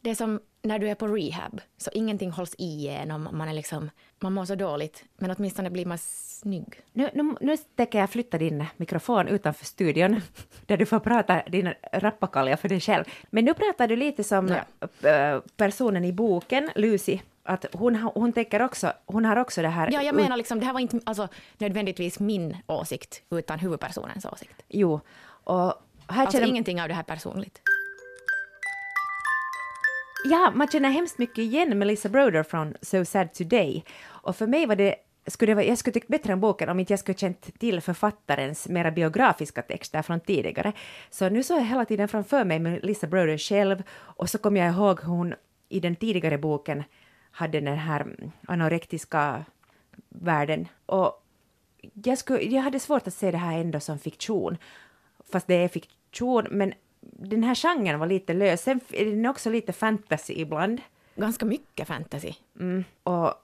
det 0.00 0.10
är 0.10 0.14
som 0.14 0.40
när 0.62 0.78
du 0.78 0.88
är 0.88 0.94
på 0.94 1.08
rehab, 1.08 1.60
så 1.76 1.90
ingenting 1.94 2.30
hålls 2.30 2.54
igenom, 2.58 3.28
man 3.32 3.48
är 3.48 3.52
liksom, 3.52 3.90
man 4.18 4.32
mår 4.32 4.44
så 4.44 4.54
dåligt, 4.54 5.04
men 5.16 5.30
åtminstone 5.30 5.70
blir 5.70 5.86
man 5.86 5.98
snygg. 5.98 6.80
Nu, 6.92 7.10
nu, 7.14 7.34
nu 7.40 7.56
tänker 7.56 7.98
jag 7.98 8.10
flytta 8.10 8.38
din 8.38 8.64
mikrofon 8.76 9.28
utanför 9.28 9.64
studion, 9.64 10.20
där 10.66 10.76
du 10.76 10.86
får 10.86 11.00
prata 11.00 11.42
din 11.48 11.74
rappakalja 11.92 12.56
för 12.56 12.68
dig 12.68 12.80
själv. 12.80 13.04
Men 13.30 13.44
nu 13.44 13.54
pratar 13.54 13.88
du 13.88 13.96
lite 13.96 14.24
som 14.24 14.56
ja. 15.02 15.42
personen 15.56 16.04
i 16.04 16.12
boken, 16.12 16.70
Lucy, 16.74 17.20
att 17.42 17.66
hon, 17.72 17.96
hon 17.96 18.32
tänker 18.32 18.62
också, 18.62 18.92
hon 19.06 19.24
har 19.24 19.36
också 19.36 19.62
det 19.62 19.68
här... 19.68 19.90
Ja, 19.92 20.02
jag 20.02 20.14
menar 20.14 20.36
liksom, 20.36 20.60
det 20.60 20.66
här 20.66 20.72
var 20.72 20.80
inte 20.80 21.00
alltså, 21.04 21.28
nödvändigtvis 21.58 22.20
min 22.20 22.56
åsikt, 22.66 23.22
utan 23.30 23.58
huvudpersonens 23.58 24.24
åsikt. 24.24 24.62
Jo, 24.68 25.00
och 25.44 25.74
här 26.08 26.20
alltså 26.20 26.38
känner... 26.38 26.48
ingenting 26.48 26.82
av 26.82 26.88
det 26.88 26.94
här 26.94 27.02
personligt. 27.02 27.60
Ja, 30.24 30.52
man 30.54 30.68
känner 30.68 30.90
hemskt 30.90 31.18
mycket 31.18 31.38
igen 31.38 31.78
Melissa 31.78 32.08
Broder 32.08 32.42
från 32.42 32.74
So 32.82 33.04
Sad 33.04 33.32
Today. 33.32 33.84
Och 34.04 34.36
för 34.36 34.46
mig 34.46 34.66
var 34.66 34.76
det 34.76 34.94
skulle 35.26 35.54
vara, 35.54 35.64
jag 35.64 35.78
skulle 35.78 35.94
tycka 35.94 36.06
bättre 36.08 36.32
om 36.32 36.40
boken 36.40 36.68
om 36.68 36.80
inte 36.80 36.92
jag 36.92 37.00
skulle 37.00 37.18
känt 37.18 37.58
till 37.58 37.80
författarens 37.80 38.68
mera 38.68 38.90
biografiska 38.90 39.62
texter 39.62 40.02
från 40.02 40.20
tidigare. 40.20 40.72
Så 41.10 41.28
nu 41.28 41.42
såg 41.42 41.58
jag 41.58 41.64
hela 41.64 41.84
tiden 41.84 42.08
framför 42.08 42.44
mig 42.44 42.58
med 42.58 42.84
Lisa 42.84 43.06
Broder 43.06 43.38
själv 43.38 43.82
och 43.92 44.30
så 44.30 44.38
kom 44.38 44.56
jag 44.56 44.74
ihåg 44.74 45.00
hon 45.00 45.34
i 45.68 45.80
den 45.80 45.96
tidigare 45.96 46.38
boken 46.38 46.84
hade 47.30 47.60
den 47.60 47.78
här 47.78 48.16
anorektiska 48.48 49.44
världen. 50.08 50.68
Och 50.86 51.24
jag, 52.04 52.18
skulle, 52.18 52.42
jag 52.42 52.62
hade 52.62 52.80
svårt 52.80 53.06
att 53.06 53.14
se 53.14 53.30
det 53.30 53.38
här 53.38 53.58
ändå 53.58 53.80
som 53.80 53.98
fiktion, 53.98 54.56
fast 55.32 55.46
det 55.46 55.54
är 55.54 55.68
fiktion, 55.68 56.46
men 56.50 56.72
den 57.00 57.42
här 57.42 57.54
genren 57.54 57.98
var 58.00 58.06
lite 58.06 58.34
lös. 58.34 58.62
Sen 58.62 58.80
är 58.90 59.04
den 59.04 59.26
också 59.26 59.50
lite 59.50 59.72
fantasy 59.72 60.32
ibland. 60.32 60.80
Ganska 61.16 61.44
mycket 61.44 61.88
fantasy. 61.88 62.32
Mm. 62.60 62.84
Och 63.02 63.34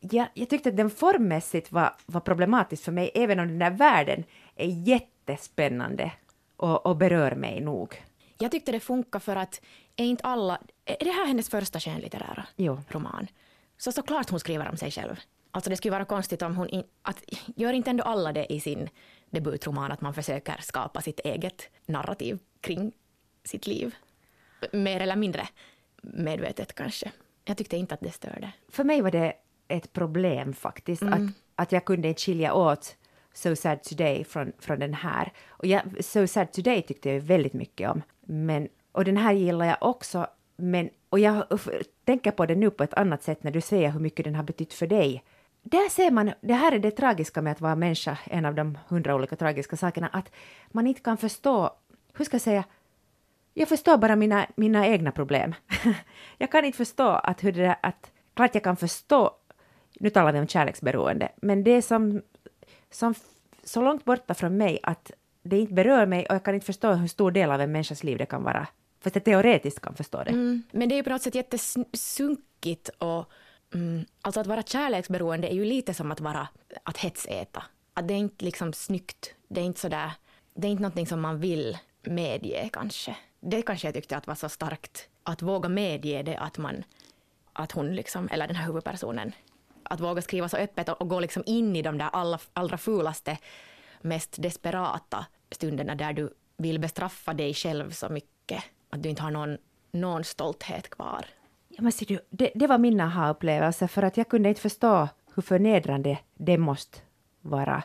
jag, 0.00 0.26
jag 0.34 0.48
tyckte 0.48 0.68
att 0.68 0.76
den 0.76 0.90
formmässigt 0.90 1.72
var, 1.72 1.92
var 2.06 2.20
problematisk 2.20 2.84
för 2.84 2.92
mig, 2.92 3.10
även 3.14 3.40
om 3.40 3.48
den 3.48 3.58
där 3.58 3.70
världen 3.70 4.24
är 4.56 4.66
jättespännande 4.66 6.12
och, 6.56 6.86
och 6.86 6.96
berör 6.96 7.34
mig 7.34 7.60
nog. 7.60 8.02
Jag 8.38 8.50
tyckte 8.50 8.72
det 8.72 8.80
funkar 8.80 9.18
för 9.18 9.36
att 9.36 9.60
är 9.96 10.04
inte 10.04 10.24
alla... 10.24 10.58
Är 10.84 11.04
det 11.04 11.10
här 11.10 11.26
hennes 11.26 11.48
första 11.48 11.80
skönlitterära 11.80 12.46
Jo. 12.56 12.80
roman? 12.88 13.26
Så 13.78 13.92
såklart 13.92 14.30
hon 14.30 14.40
skriver 14.40 14.68
om 14.70 14.76
sig 14.76 14.90
själv. 14.90 15.16
Alltså 15.50 15.70
det 15.70 15.76
skulle 15.76 15.92
vara 15.92 16.04
konstigt 16.04 16.42
om 16.42 16.56
hon... 16.56 16.68
In, 16.68 16.84
att, 17.02 17.22
gör 17.56 17.72
inte 17.72 17.90
ändå 17.90 18.04
alla 18.04 18.32
det 18.32 18.52
i 18.52 18.60
sin 18.60 18.88
debutroman, 19.30 19.92
att 19.92 20.00
man 20.00 20.14
försöker 20.14 20.56
skapa 20.60 21.00
sitt 21.00 21.20
eget 21.20 21.68
narrativ 21.86 22.38
kring 22.60 22.92
sitt 23.44 23.66
liv? 23.66 23.94
Mer 24.72 25.00
eller 25.00 25.16
mindre 25.16 25.48
medvetet 26.02 26.74
kanske. 26.74 27.12
Jag 27.44 27.56
tyckte 27.56 27.76
inte 27.76 27.94
att 27.94 28.00
det 28.00 28.10
störde. 28.10 28.52
För 28.68 28.84
mig 28.84 29.00
var 29.00 29.10
det 29.10 29.32
ett 29.68 29.92
problem 29.92 30.52
faktiskt, 30.54 31.02
att, 31.02 31.20
att 31.54 31.72
jag 31.72 31.84
kunde 31.84 32.08
inte 32.08 32.20
skilja 32.20 32.54
åt 32.54 32.96
So 33.34 33.56
Sad 33.56 33.82
Today 33.82 34.24
från, 34.24 34.52
från 34.58 34.78
den 34.78 34.94
här. 34.94 35.32
Och 35.48 35.66
jag, 35.66 36.04
So 36.04 36.26
Sad 36.26 36.52
Today 36.52 36.82
tyckte 36.82 37.10
jag 37.10 37.20
väldigt 37.20 37.52
mycket 37.52 37.90
om. 37.90 38.02
Men, 38.20 38.68
och 38.96 39.04
den 39.04 39.16
här 39.16 39.32
gillar 39.32 39.66
jag 39.66 39.76
också, 39.80 40.26
men, 40.56 40.90
och 41.08 41.18
jag 41.18 41.44
tänker 42.04 42.30
på 42.30 42.46
det 42.46 42.54
nu 42.54 42.70
på 42.70 42.84
ett 42.84 42.94
annat 42.94 43.22
sätt 43.22 43.42
när 43.42 43.50
du 43.50 43.60
säger 43.60 43.90
hur 43.90 44.00
mycket 44.00 44.24
den 44.24 44.34
har 44.34 44.42
betytt 44.42 44.72
för 44.72 44.86
dig. 44.86 45.24
Där 45.62 45.88
ser 45.88 46.10
man, 46.10 46.32
det 46.40 46.54
här 46.54 46.72
är 46.72 46.78
det 46.78 46.90
tragiska 46.90 47.42
med 47.42 47.52
att 47.52 47.60
vara 47.60 47.76
människa, 47.76 48.18
en 48.24 48.44
av 48.44 48.54
de 48.54 48.78
hundra 48.88 49.14
olika 49.14 49.36
tragiska 49.36 49.76
sakerna, 49.76 50.06
att 50.06 50.32
man 50.68 50.86
inte 50.86 51.00
kan 51.00 51.16
förstå, 51.16 51.70
hur 52.14 52.24
ska 52.24 52.34
jag 52.34 52.42
säga, 52.42 52.64
jag 53.54 53.68
förstår 53.68 53.96
bara 53.96 54.16
mina, 54.16 54.46
mina 54.56 54.86
egna 54.86 55.12
problem. 55.12 55.54
jag 56.38 56.52
kan 56.52 56.64
inte 56.64 56.78
förstå 56.78 57.08
att 57.08 57.44
hur 57.44 57.52
det 57.52 57.62
där, 57.62 57.76
att, 57.82 58.12
klart 58.34 58.54
jag 58.54 58.64
kan 58.64 58.76
förstå, 58.76 59.30
nu 60.00 60.10
talar 60.10 60.32
vi 60.32 60.38
om 60.38 60.48
kärleksberoende, 60.48 61.28
men 61.36 61.64
det 61.64 61.70
är 61.70 61.82
som, 61.82 62.22
som 62.90 63.14
så 63.64 63.82
långt 63.82 64.04
borta 64.04 64.34
från 64.34 64.56
mig 64.56 64.78
att 64.82 65.10
det 65.42 65.58
inte 65.58 65.74
berör 65.74 66.06
mig 66.06 66.26
och 66.26 66.34
jag 66.34 66.44
kan 66.44 66.54
inte 66.54 66.66
förstå 66.66 66.92
hur 66.92 67.08
stor 67.08 67.30
del 67.30 67.50
av 67.50 67.60
en 67.60 67.72
människas 67.72 68.04
liv 68.04 68.18
det 68.18 68.26
kan 68.26 68.42
vara. 68.42 68.66
Fast 69.06 69.16
jag 69.16 69.24
teoretiskt 69.24 69.80
kan 69.80 69.94
förstå 69.94 70.24
det. 70.24 70.30
Mm. 70.30 70.62
Men 70.70 70.88
det 70.88 70.94
är 70.94 70.96
ju 70.96 71.02
på 71.02 71.10
något 71.10 71.22
sätt 71.22 71.34
jättesunkigt 71.34 72.88
och 72.98 73.30
mm, 73.74 74.04
alltså 74.20 74.40
att 74.40 74.46
vara 74.46 74.62
kärleksberoende 74.62 75.48
är 75.48 75.54
ju 75.54 75.64
lite 75.64 75.94
som 75.94 76.12
att 76.12 76.20
vara 76.20 76.48
att 76.82 76.96
hetsäta. 76.96 77.62
Att 77.94 78.08
det 78.08 78.14
är 78.14 78.18
inte 78.18 78.44
liksom 78.44 78.72
snyggt. 78.72 79.34
Det 79.48 79.60
är 79.60 79.64
inte 79.64 79.80
sådär, 79.80 80.10
det 80.54 80.66
är 80.66 80.70
inte 80.70 80.82
någonting 80.82 81.06
som 81.06 81.20
man 81.20 81.40
vill 81.40 81.78
medge 82.02 82.68
kanske. 82.72 83.16
Det 83.40 83.62
kanske 83.62 83.86
jag 83.86 83.94
tyckte 83.94 84.16
att 84.16 84.26
var 84.26 84.34
så 84.34 84.48
starkt. 84.48 85.08
Att 85.22 85.42
våga 85.42 85.68
medge 85.68 86.22
det 86.22 86.36
att 86.36 86.58
man, 86.58 86.84
att 87.52 87.72
hon 87.72 87.94
liksom, 87.94 88.28
eller 88.32 88.46
den 88.46 88.56
här 88.56 88.66
huvudpersonen, 88.66 89.32
att 89.82 90.00
våga 90.00 90.22
skriva 90.22 90.48
så 90.48 90.56
öppet 90.56 90.88
och, 90.88 91.00
och 91.00 91.08
gå 91.08 91.20
liksom 91.20 91.42
in 91.46 91.76
i 91.76 91.82
de 91.82 91.98
där 91.98 92.08
alla, 92.12 92.38
allra 92.52 92.78
fulaste, 92.78 93.38
mest 94.00 94.42
desperata 94.42 95.26
stunderna 95.50 95.94
där 95.94 96.12
du 96.12 96.34
vill 96.56 96.78
bestraffa 96.78 97.34
dig 97.34 97.54
själv 97.54 97.90
så 97.90 98.08
mycket 98.08 98.64
att 98.96 99.02
du 99.02 99.08
inte 99.08 99.22
har 99.22 99.30
någon, 99.30 99.58
någon 99.92 100.24
stolthet 100.24 100.90
kvar. 100.90 101.26
Ja, 101.68 101.82
men 101.82 101.92
ser 101.92 102.06
du, 102.06 102.18
det, 102.30 102.50
det 102.54 102.66
var 102.66 102.78
min 102.78 103.00
aha-upplevelse 103.00 103.88
för 103.88 104.02
att 104.02 104.16
jag 104.16 104.28
kunde 104.28 104.48
inte 104.48 104.60
förstå 104.60 105.08
hur 105.34 105.42
förnedrande 105.42 106.18
det 106.34 106.58
måste 106.58 106.98
vara. 107.40 107.82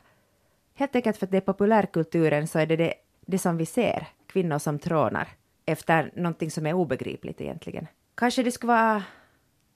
Helt 0.74 0.96
enkelt 0.96 1.18
för 1.18 1.26
att 1.26 1.32
det 1.32 1.38
är 1.38 1.42
populärkulturen 1.42 2.48
så 2.48 2.60
är 2.60 2.66
det 2.66 2.76
det, 2.76 2.94
det 3.26 3.38
som 3.38 3.58
vi 3.58 3.66
ser, 3.66 4.08
kvinnor 4.28 4.60
som 4.60 4.80
trånar 4.80 5.28
efter 5.66 6.12
någonting 6.16 6.52
som 6.52 6.66
är 6.66 6.74
obegripligt 6.74 7.42
egentligen. 7.42 7.88
Kanske 8.16 8.44
det 8.44 8.52
skulle 8.52 8.74
vara 8.74 9.04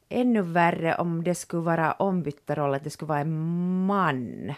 ännu 0.10 0.42
värre 0.42 0.96
om 0.96 1.24
det 1.24 1.36
skulle 1.36 1.64
vara 1.64 1.94
ombytta 1.94 2.56
roller. 2.56 2.76
att 2.76 2.84
det 2.84 2.90
skulle 2.90 3.10
vara 3.10 3.20
en 3.20 3.86
man 3.86 4.54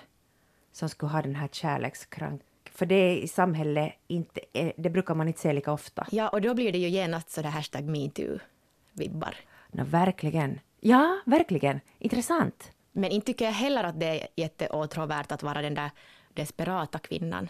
som 0.72 0.90
skulle 0.90 1.12
ha 1.12 1.22
den 1.22 1.36
här 1.36 1.48
kärlekskrank. 1.48 2.42
För 2.78 2.86
det 2.86 3.20
i 3.22 3.28
samhället 3.28 3.94
inte, 4.08 4.42
det 4.78 4.90
brukar 4.90 5.16
man 5.16 5.28
inte 5.28 5.40
se 5.40 5.54
lika 5.54 5.72
ofta. 5.72 6.08
Ja, 6.12 6.30
och 6.30 6.42
då 6.42 6.54
blir 6.54 6.72
det 6.72 6.78
ju 6.78 6.90
genast 6.90 7.30
sådär 7.30 7.50
hashtag 7.50 7.84
metoo-vibbar. 7.84 9.36
Nå, 9.72 9.84
verkligen. 9.84 10.60
Ja, 10.80 11.20
verkligen. 11.26 11.80
Intressant. 12.00 12.72
Men 12.92 13.12
inte 13.12 13.28
tycker 13.28 13.46
jag 13.46 13.52
heller 13.52 13.84
att 13.84 14.00
det 14.00 14.06
är 14.06 14.28
jätteåtråvärt 14.36 15.32
att 15.32 15.44
vara 15.44 15.62
den 15.62 15.74
där 15.74 15.92
desperata 16.34 17.00
kvinnan. 17.00 17.50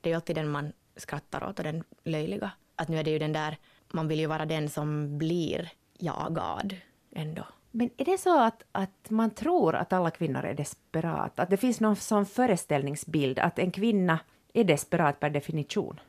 Det 0.00 0.08
är 0.08 0.10
ju 0.10 0.14
alltid 0.14 0.36
den 0.36 0.48
man 0.48 0.72
skrattar 0.96 1.48
åt 1.48 1.58
och 1.58 1.64
den 1.64 1.84
löjliga. 2.04 2.50
Att 2.76 2.88
nu 2.88 2.98
är 2.98 3.04
det 3.04 3.10
ju 3.10 3.18
den 3.18 3.32
där, 3.32 3.56
man 3.92 4.08
vill 4.08 4.20
ju 4.20 4.26
vara 4.26 4.46
den 4.46 4.68
som 4.68 5.18
blir 5.18 5.70
jagad 5.98 6.76
ändå. 7.12 7.44
Men 7.70 7.90
är 7.96 8.04
det 8.04 8.18
så 8.18 8.40
att, 8.40 8.64
att 8.72 9.10
man 9.10 9.30
tror 9.30 9.74
att 9.74 9.92
alla 9.92 10.10
kvinnor 10.10 10.44
är 10.44 10.54
desperata? 10.54 11.42
Att 11.42 11.50
det 11.50 11.56
finns 11.56 11.80
någon 11.80 11.96
sån 11.96 12.26
föreställningsbild 12.26 13.38
att 13.38 13.58
en 13.58 13.70
kvinna 13.70 14.18
är 14.60 14.64
desperat 14.64 15.20
per 15.20 15.30
definition? 15.30 16.00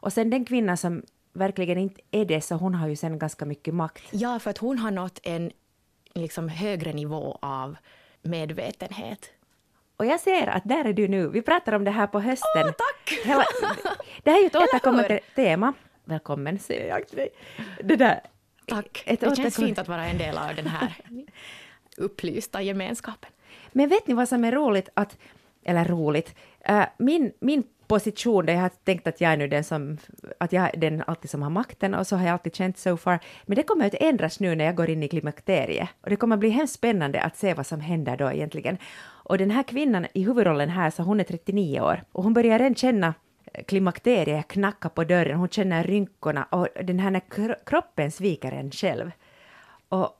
Och 0.00 0.12
sen 0.12 0.30
den 0.30 0.44
kvinna 0.44 0.76
som 0.76 1.02
verkligen 1.32 1.78
inte 1.78 2.00
är 2.10 2.24
det, 2.24 2.40
så 2.40 2.54
hon 2.54 2.74
har 2.74 2.88
ju 2.88 2.96
sen 2.96 3.18
ganska 3.18 3.44
mycket 3.44 3.74
makt. 3.74 4.02
Ja, 4.10 4.38
för 4.38 4.50
att 4.50 4.58
hon 4.58 4.78
har 4.78 4.90
nått 4.90 5.20
en 5.22 5.52
liksom 6.14 6.48
högre 6.48 6.92
nivå 6.92 7.38
av 7.42 7.76
medvetenhet. 8.22 9.30
Och 9.96 10.06
jag 10.06 10.20
ser 10.20 10.46
att 10.46 10.62
där 10.64 10.84
är 10.84 10.92
du 10.92 11.08
nu. 11.08 11.28
Vi 11.28 11.42
pratar 11.42 11.72
om 11.72 11.84
det 11.84 11.90
här 11.90 12.06
på 12.06 12.20
hösten. 12.20 12.64
Åh, 12.64 12.70
tack! 12.70 13.18
Hela, 13.24 13.44
det 14.22 14.30
här 14.30 14.38
är 14.38 14.42
ju 14.42 14.46
ett 14.46 14.56
återkommande 14.74 15.20
tema. 15.34 15.72
Välkommen, 16.04 16.58
säger 16.58 16.88
jag 16.88 17.08
till 17.08 17.16
dig. 17.16 17.28
Det 17.84 17.96
där. 17.96 18.20
Tack. 18.66 19.02
Ett 19.06 19.20
det 19.20 19.36
känns 19.36 19.56
fint 19.56 19.78
att 19.78 19.88
vara 19.88 20.06
en 20.06 20.18
del 20.18 20.38
av 20.38 20.54
den 20.56 20.66
här 20.66 20.94
upplysta 21.96 22.62
gemenskapen. 22.62 23.30
Men 23.72 23.88
vet 23.88 24.06
ni 24.06 24.14
vad 24.14 24.28
som 24.28 24.44
är 24.44 24.52
roligt? 24.52 24.88
Att, 24.94 25.18
eller 25.64 25.84
roligt. 25.84 26.34
Äh, 26.68 26.84
min, 26.98 27.32
min 27.40 27.62
position 27.88 28.46
där 28.46 28.52
jag 28.52 28.60
har 28.60 28.68
tänkt 28.68 29.06
att 29.06 29.20
jag 29.20 29.32
är 29.32 29.36
nu 29.36 29.48
den 29.48 29.64
som, 29.64 29.98
att 30.40 30.52
jag 30.52 30.74
är 30.74 30.80
den 30.80 31.02
alltid 31.06 31.30
som 31.30 31.42
har 31.42 31.50
makten 31.50 31.94
och 31.94 32.06
så 32.06 32.16
har 32.16 32.24
jag 32.24 32.32
alltid 32.32 32.54
känt 32.54 32.78
so 32.78 32.96
far. 32.96 33.18
Men 33.46 33.56
det 33.56 33.62
kommer 33.62 33.86
att 33.86 33.94
ändras 33.94 34.40
nu 34.40 34.54
när 34.54 34.64
jag 34.64 34.74
går 34.74 34.90
in 34.90 35.02
i 35.02 35.08
klimakteriet. 35.08 35.88
Och 36.00 36.10
det 36.10 36.16
kommer 36.16 36.36
att 36.36 36.40
bli 36.40 36.48
hemskt 36.48 36.74
spännande 36.74 37.20
att 37.20 37.36
se 37.36 37.54
vad 37.54 37.66
som 37.66 37.80
händer 37.80 38.16
då 38.16 38.32
egentligen. 38.32 38.78
Och 39.00 39.38
den 39.38 39.50
här 39.50 39.62
kvinnan 39.62 40.06
i 40.14 40.22
huvudrollen 40.22 40.68
här, 40.68 40.90
så 40.90 41.02
hon 41.02 41.20
är 41.20 41.24
39 41.24 41.80
år 41.80 42.02
och 42.12 42.24
hon 42.24 42.34
börjar 42.34 42.58
redan 42.58 42.74
känna 42.74 43.14
eh, 43.52 43.64
klimakteriet 43.64 44.48
knacka 44.48 44.88
på 44.88 45.04
dörren, 45.04 45.38
hon 45.38 45.48
känner 45.48 45.84
rynkorna 45.84 46.44
och 46.44 46.68
den 46.84 46.98
här 46.98 47.10
när 47.10 47.64
kroppen 47.66 48.12
sviker 48.12 48.52
en 48.52 48.70
själv. 48.70 49.10
Och 49.88 50.10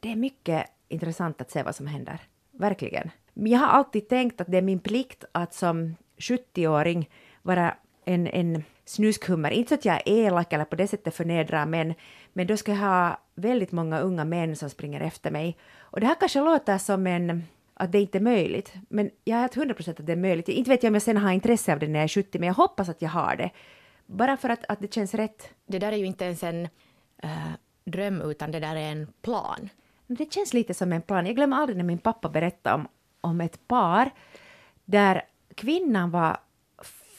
det 0.00 0.12
är 0.12 0.16
mycket 0.16 0.66
intressant 0.88 1.40
att 1.40 1.50
se 1.50 1.62
vad 1.62 1.74
som 1.74 1.86
händer. 1.86 2.20
Verkligen. 2.50 3.10
Men 3.34 3.52
Jag 3.52 3.58
har 3.58 3.66
alltid 3.66 4.08
tänkt 4.08 4.40
att 4.40 4.50
det 4.50 4.58
är 4.58 4.62
min 4.62 4.78
plikt 4.78 5.24
att 5.32 5.54
som 5.54 5.96
70-åring 6.18 7.10
vara 7.42 7.74
en, 8.04 8.26
en 8.26 8.64
snuskhummer. 8.84 9.50
Inte 9.50 9.68
så 9.68 9.74
att 9.74 9.84
jag 9.84 9.96
är 9.96 10.26
elak 10.26 10.52
eller 10.52 10.64
på 10.64 10.76
det 10.76 10.86
sättet 10.86 11.14
förnedrar 11.14 11.66
män, 11.66 11.94
men 12.32 12.46
då 12.46 12.56
ska 12.56 12.72
jag 12.72 12.78
ha 12.78 13.18
väldigt 13.34 13.72
många 13.72 14.00
unga 14.00 14.24
män 14.24 14.56
som 14.56 14.70
springer 14.70 15.00
efter 15.00 15.30
mig. 15.30 15.56
Och 15.80 16.00
det 16.00 16.06
här 16.06 16.16
kanske 16.20 16.40
låter 16.40 16.78
som 16.78 17.06
en 17.06 17.42
att 17.74 17.92
det 17.92 18.00
inte 18.00 18.18
är 18.18 18.22
möjligt, 18.22 18.72
men 18.88 19.10
jag 19.24 19.36
är 19.36 19.40
helt 19.40 19.54
hundra 19.54 19.74
procent 19.74 20.00
att 20.00 20.06
det 20.06 20.12
är 20.12 20.16
möjligt. 20.16 20.48
Inte 20.48 20.70
vet 20.70 20.82
jag 20.82 20.90
om 20.90 20.94
jag 20.94 21.02
sen 21.02 21.16
har 21.16 21.32
intresse 21.32 21.72
av 21.72 21.78
det 21.78 21.88
när 21.88 21.98
jag 21.98 22.04
är 22.04 22.08
70, 22.08 22.38
men 22.38 22.46
jag 22.46 22.54
hoppas 22.54 22.88
att 22.88 23.02
jag 23.02 23.10
har 23.10 23.36
det. 23.36 23.50
Bara 24.06 24.36
för 24.36 24.48
att, 24.48 24.64
att 24.68 24.80
det 24.80 24.94
känns 24.94 25.14
rätt. 25.14 25.48
Det 25.66 25.78
där 25.78 25.92
är 25.92 25.96
ju 25.96 26.06
inte 26.06 26.24
ens 26.24 26.42
en 26.42 26.68
eh, 27.22 27.52
dröm, 27.84 28.20
utan 28.20 28.52
det 28.52 28.60
där 28.60 28.76
är 28.76 28.92
en 28.92 29.06
plan. 29.22 29.68
Det 30.06 30.32
känns 30.32 30.54
lite 30.54 30.74
som 30.74 30.92
en 30.92 31.02
plan. 31.02 31.26
Jag 31.26 31.36
glömmer 31.36 31.56
aldrig 31.56 31.76
när 31.76 31.84
min 31.84 31.98
pappa 31.98 32.28
berättade 32.28 32.74
om, 32.74 32.88
om 33.24 33.40
ett 33.40 33.68
par 33.68 34.10
där 34.84 35.22
kvinnan 35.54 36.10
var 36.10 36.36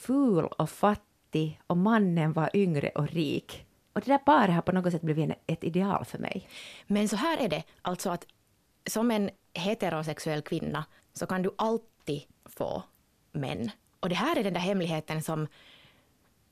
ful 0.06 0.44
och 0.44 0.70
fattig 0.70 1.60
och 1.66 1.76
mannen 1.76 2.32
var 2.32 2.50
yngre 2.54 2.88
och 2.88 3.08
rik. 3.08 3.66
Och 3.92 4.00
det 4.00 4.12
där 4.12 4.18
paret 4.18 4.54
har 4.54 4.62
på 4.62 4.72
något 4.72 4.92
sätt 4.92 5.02
blivit 5.02 5.30
ett 5.46 5.64
ideal 5.64 6.04
för 6.04 6.18
mig. 6.18 6.48
Men 6.86 7.08
så 7.08 7.16
här 7.16 7.38
är 7.38 7.48
det, 7.48 7.64
alltså 7.82 8.10
att 8.10 8.26
som 8.86 9.10
en 9.10 9.30
heterosexuell 9.54 10.42
kvinna 10.42 10.84
så 11.12 11.26
kan 11.26 11.42
du 11.42 11.50
alltid 11.58 12.22
få 12.44 12.82
män. 13.32 13.70
Och 14.00 14.08
det 14.08 14.14
här 14.14 14.38
är 14.38 14.44
den 14.44 14.52
där 14.52 14.60
hemligheten 14.60 15.22
som, 15.22 15.46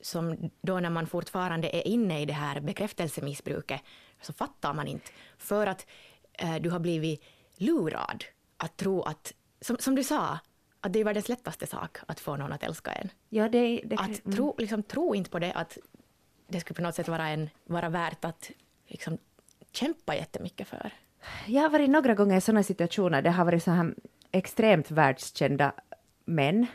som 0.01 0.49
då 0.61 0.79
när 0.79 0.89
man 0.89 1.07
fortfarande 1.07 1.75
är 1.75 1.87
inne 1.87 2.21
i 2.21 2.25
det 2.25 2.33
här 2.33 2.59
bekräftelsemissbruket 2.59 3.81
så 4.21 4.33
fattar 4.33 4.73
man 4.73 4.87
inte. 4.87 5.11
För 5.37 5.67
att 5.67 5.87
eh, 6.33 6.55
du 6.55 6.69
har 6.69 6.79
blivit 6.79 7.23
lurad 7.57 8.23
att 8.57 8.77
tro 8.77 9.01
att 9.01 9.33
som, 9.65 9.77
som 9.79 9.95
du 9.95 10.03
sa, 10.03 10.39
att 10.81 10.93
det 10.93 10.99
är 10.99 11.03
världens 11.03 11.29
lättaste 11.29 11.67
sak 11.67 11.97
att 12.05 12.19
få 12.19 12.35
någon 12.37 12.51
att 12.51 12.63
älska 12.63 12.91
en. 12.91 13.09
Ja, 13.29 13.49
det, 13.49 13.81
det, 13.85 13.95
Att 13.95 14.25
mm. 14.25 14.35
tro, 14.35 14.55
liksom, 14.57 14.83
tro 14.83 15.15
inte 15.15 15.29
på 15.29 15.39
det 15.39 15.53
att 15.53 15.77
det 16.47 16.59
skulle 16.59 16.75
på 16.75 16.81
något 16.81 16.95
sätt 16.95 17.07
vara, 17.07 17.27
en, 17.27 17.49
vara 17.65 17.89
värt 17.89 18.25
att 18.25 18.51
liksom, 18.87 19.17
kämpa 19.71 20.15
jättemycket 20.15 20.67
för. 20.67 20.91
Jag 21.45 21.61
har 21.61 21.69
varit 21.69 21.89
några 21.89 22.13
gånger 22.13 22.37
i 22.37 22.41
sådana 22.41 22.63
situationer. 22.63 23.21
Det 23.21 23.31
har 23.31 23.45
varit 23.45 23.63
så 23.63 23.71
här 23.71 23.95
extremt 24.31 24.91
världskända 24.91 25.71
män. 26.25 26.67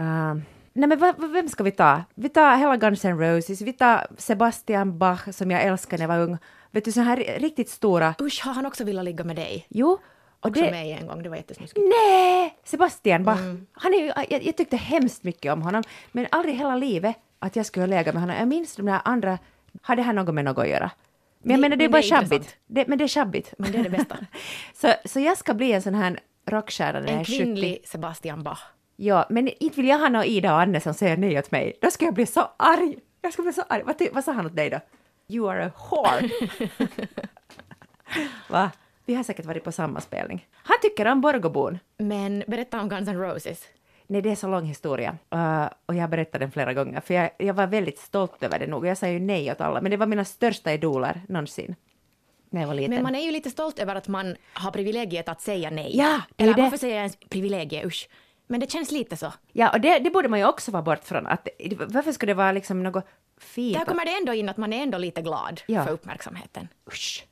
Uh, 0.00 0.34
nej 0.72 0.88
men 0.88 1.32
vem 1.32 1.48
ska 1.48 1.64
vi 1.64 1.70
ta? 1.70 2.04
Vi 2.14 2.28
tar 2.28 2.56
hela 2.56 2.76
Guns 2.76 3.04
N' 3.04 3.18
Roses, 3.18 3.60
vi 3.60 3.72
tar 3.72 4.06
Sebastian 4.18 4.98
Bach 4.98 5.34
som 5.34 5.50
jag 5.50 5.62
älskade 5.62 6.06
när 6.06 6.14
jag 6.14 6.18
var 6.18 6.26
ung. 6.26 6.38
Vet 6.70 6.84
du, 6.84 6.92
så 6.92 7.00
här 7.00 7.16
riktigt 7.38 7.68
stora. 7.70 8.14
Usch, 8.20 8.44
har 8.44 8.52
han 8.52 8.66
också 8.66 8.84
velat 8.84 9.04
ligga 9.04 9.24
med 9.24 9.36
dig? 9.36 9.66
Jo, 9.68 9.98
och 10.46 10.50
Också 10.50 10.62
det... 10.62 10.70
med 10.70 10.98
en 11.00 11.06
gång, 11.06 11.22
det 11.22 11.28
var 11.28 11.36
jättesnuskigt. 11.36 11.86
Nej! 11.86 12.56
Sebastian 12.64 13.24
Bach. 13.24 13.40
Mm. 13.40 13.66
Han 13.72 13.94
är 13.94 13.98
ju, 13.98 14.06
jag, 14.06 14.42
jag 14.42 14.56
tyckte 14.56 14.76
hemskt 14.76 15.24
mycket 15.24 15.52
om 15.52 15.62
honom, 15.62 15.82
men 16.12 16.26
aldrig 16.30 16.54
hela 16.56 16.76
livet 16.76 17.16
att 17.38 17.56
jag 17.56 17.66
skulle 17.66 17.86
lägga 17.86 18.12
med 18.12 18.22
honom. 18.22 18.36
Jag 18.36 18.48
minns 18.48 18.76
de 18.76 18.86
där 18.86 19.00
andra, 19.04 19.38
har 19.82 19.96
det 19.96 20.02
här 20.02 20.12
något 20.12 20.34
med 20.34 20.44
något 20.44 20.58
att 20.58 20.68
göra? 20.68 20.90
Men 21.38 21.50
jag 21.50 21.60
menar, 21.60 21.76
det 21.76 21.84
är 21.84 21.88
bara. 21.88 22.40
Det, 22.66 22.88
men 22.88 22.98
det 22.98 23.04
är 23.04 23.08
sjabbigt. 23.08 23.54
Men 23.58 23.72
det 23.72 23.78
är 23.78 23.82
det 23.82 23.90
bästa. 23.90 24.16
så, 24.74 24.92
så 25.04 25.20
jag 25.20 25.38
ska 25.38 25.54
bli 25.54 25.72
en 25.72 25.82
sån 25.82 25.94
här 25.94 26.20
rockstjärna 26.46 27.00
när 27.00 27.06
jag 27.06 27.14
En 27.14 27.20
är 27.20 27.24
70. 27.24 27.36
kvinnlig 27.36 27.82
Sebastian 27.84 28.42
Bach. 28.42 28.60
Ja, 28.96 29.26
men 29.30 29.48
inte 29.48 29.76
vill 29.76 29.88
jag 29.88 29.98
ha 29.98 30.08
någon 30.08 30.24
Ida 30.24 30.54
och 30.54 30.60
Anne 30.60 30.80
som 30.80 30.94
säger 30.94 31.16
nej 31.16 31.38
åt 31.38 31.50
mig. 31.50 31.78
Då 31.80 31.90
ska 31.90 32.04
jag 32.04 32.14
bli 32.14 32.26
så 32.26 32.48
arg. 32.56 32.98
Jag 33.20 33.32
ska 33.32 33.42
bli 33.42 33.52
så 33.52 33.62
arg. 33.68 33.82
Vad, 33.84 34.02
vad 34.12 34.24
sa 34.24 34.32
han 34.32 34.46
åt 34.46 34.56
dig 34.56 34.70
då? 34.70 34.80
You 35.28 35.50
are 35.50 35.66
a 35.66 35.70
whore. 35.90 36.30
Va? 38.48 38.70
Vi 39.06 39.14
har 39.14 39.22
säkert 39.22 39.46
varit 39.46 39.64
på 39.64 39.72
samma 39.72 40.00
spelning. 40.00 40.46
Han 40.52 40.76
tycker 40.82 41.06
om 41.06 41.20
Borgobon. 41.20 41.78
Men 41.98 42.44
berätta 42.46 42.80
om 42.80 42.88
Guns 42.88 43.08
N' 43.08 43.18
Roses. 43.20 43.64
Nej, 44.06 44.22
det 44.22 44.30
är 44.30 44.34
så 44.36 44.48
lång 44.48 44.64
historia. 44.64 45.16
Uh, 45.34 45.66
och 45.86 45.94
jag 45.94 46.00
har 46.00 46.08
berättat 46.08 46.40
den 46.40 46.50
flera 46.50 46.74
gånger, 46.74 47.00
för 47.00 47.14
jag, 47.14 47.30
jag 47.38 47.54
var 47.54 47.66
väldigt 47.66 47.98
stolt 47.98 48.42
över 48.42 48.58
det 48.58 48.66
nog. 48.66 48.86
Jag 48.86 48.98
sa 48.98 49.08
ju 49.08 49.18
nej 49.20 49.52
åt 49.52 49.60
alla, 49.60 49.80
men 49.80 49.90
det 49.90 49.96
var 49.96 50.06
mina 50.06 50.24
största 50.24 50.72
idoler 50.72 51.22
någonsin. 51.28 51.74
När 52.50 52.60
jag 52.60 52.68
var 52.68 52.74
liten. 52.74 52.94
Men 52.94 53.02
man 53.02 53.14
är 53.14 53.20
ju 53.20 53.30
lite 53.30 53.50
stolt 53.50 53.78
över 53.78 53.94
att 53.94 54.08
man 54.08 54.36
har 54.52 54.70
privilegiet 54.70 55.28
att 55.28 55.40
säga 55.40 55.70
nej. 55.70 55.96
Ja, 55.96 56.20
det 56.36 56.44
är 56.44 56.46
Eller 56.48 56.56
det. 56.56 56.62
varför 56.62 56.76
säger 56.76 56.94
jag 56.94 57.00
ens 57.00 57.16
privilegie, 57.28 57.86
usch. 57.86 58.08
Men 58.46 58.60
det 58.60 58.70
känns 58.70 58.90
lite 58.90 59.16
så. 59.16 59.32
Ja, 59.52 59.70
och 59.72 59.80
det, 59.80 59.98
det 59.98 60.10
borde 60.10 60.28
man 60.28 60.38
ju 60.38 60.44
också 60.46 60.70
vara 60.70 60.82
bort 60.82 61.04
från. 61.04 61.26
Att, 61.26 61.48
varför 61.88 62.12
skulle 62.12 62.30
det 62.30 62.36
vara 62.36 62.52
liksom 62.52 62.82
något 62.82 63.04
fint? 63.38 63.78
Där 63.78 63.84
kommer 63.84 64.04
det 64.04 64.16
ändå 64.18 64.34
in 64.34 64.48
att 64.48 64.56
man 64.56 64.72
är 64.72 64.82
ändå 64.82 64.98
lite 64.98 65.22
glad 65.22 65.60
Ja. 65.66 65.84
för 65.84 65.92
uppmärksamheten. 65.92 66.68
Usch, 66.88 67.26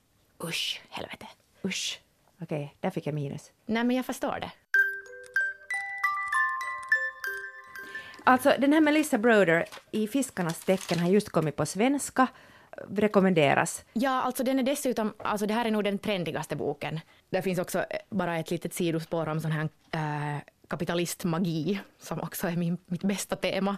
Usch, 0.45 0.83
helvete. 0.90 1.26
Usch. 1.64 2.00
Okej, 2.42 2.76
där 2.80 2.90
fick 2.90 3.06
jag 3.06 3.14
minus. 3.14 3.52
Nej, 3.66 3.85
men 3.85 3.97
jag 3.97 4.06
förstår 4.06 4.38
det. 4.40 4.50
Alltså, 8.25 8.54
den 8.59 8.73
här 8.73 8.80
Melissa 8.80 9.18
Broder 9.18 9.64
i 9.90 10.09
Fiskarnas 10.09 10.64
tecken 10.64 10.99
har 10.99 11.09
just 11.09 11.28
kommit 11.28 11.56
på 11.56 11.66
svenska. 11.66 12.26
Rekommenderas. 12.90 13.85
Ja, 13.92 14.23
alltså 14.23 14.44
den 14.44 14.59
är 14.59 14.62
dessutom, 14.62 15.14
alltså 15.18 15.47
det 15.47 15.54
här 15.54 15.64
är 15.64 15.71
nog 15.71 15.85
den 15.85 15.99
trendigaste 15.99 16.56
boken. 16.56 17.00
Det 17.30 17.42
finns 17.42 17.59
också 17.59 17.78
eh, 17.78 17.99
bara 18.11 18.38
ett 18.38 18.50
litet 18.50 18.75
sidospår 18.75 19.28
om 19.28 19.40
sån 19.40 19.52
här 19.52 19.68
äh, 19.90 20.40
kapitalistmagi, 20.68 21.80
som 21.99 22.21
också 22.21 22.49
är 22.49 22.56
min, 22.56 22.78
mitt 22.87 23.04
bästa 23.04 23.37
tema. 23.37 23.76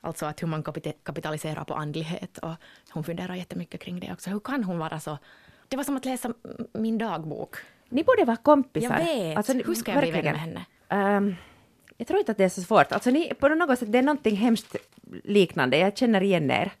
Alltså 0.00 0.26
att 0.26 0.42
hur 0.42 0.46
man 0.46 0.62
kapitaliserar 1.02 1.64
på 1.64 1.74
andlighet 1.74 2.38
och 2.38 2.54
hon 2.90 3.04
funderar 3.04 3.34
jättemycket 3.34 3.80
kring 3.80 4.00
det 4.00 4.12
också. 4.12 4.30
Hur 4.30 4.40
kan 4.40 4.64
hon 4.64 4.78
vara 4.78 5.00
så... 5.00 5.18
Det 5.68 5.76
var 5.76 5.84
som 5.84 5.96
att 5.96 6.04
läsa 6.04 6.32
min 6.72 6.98
dagbok. 6.98 7.56
Ni 7.88 8.04
borde 8.04 8.24
vara 8.24 8.36
kompisar. 8.36 8.98
Jag 8.98 9.04
vet. 9.06 9.36
Alltså, 9.36 9.52
ni- 9.52 9.62
Hur 9.66 9.74
ska 9.74 9.92
jag 9.92 10.00
bli 10.00 10.10
vän 10.10 10.24
verkligen. 10.24 10.52
med 10.54 10.64
henne? 10.88 11.16
Ehm, 11.16 11.34
jag 11.96 12.06
tror 12.08 12.18
inte 12.18 12.32
att 12.32 12.38
det 12.38 12.44
är 12.44 12.48
så 12.48 12.62
svårt. 12.62 12.92
Alltså, 12.92 13.10
ni, 13.10 13.34
på 13.34 13.48
något 13.48 13.78
sätt, 13.78 13.92
det 13.92 13.98
är 13.98 14.02
någonting 14.02 14.36
hemskt 14.36 14.76
liknande. 15.24 15.78
Jag 15.78 15.96
känner 15.96 16.22
igen 16.22 16.50
er. 16.50 16.72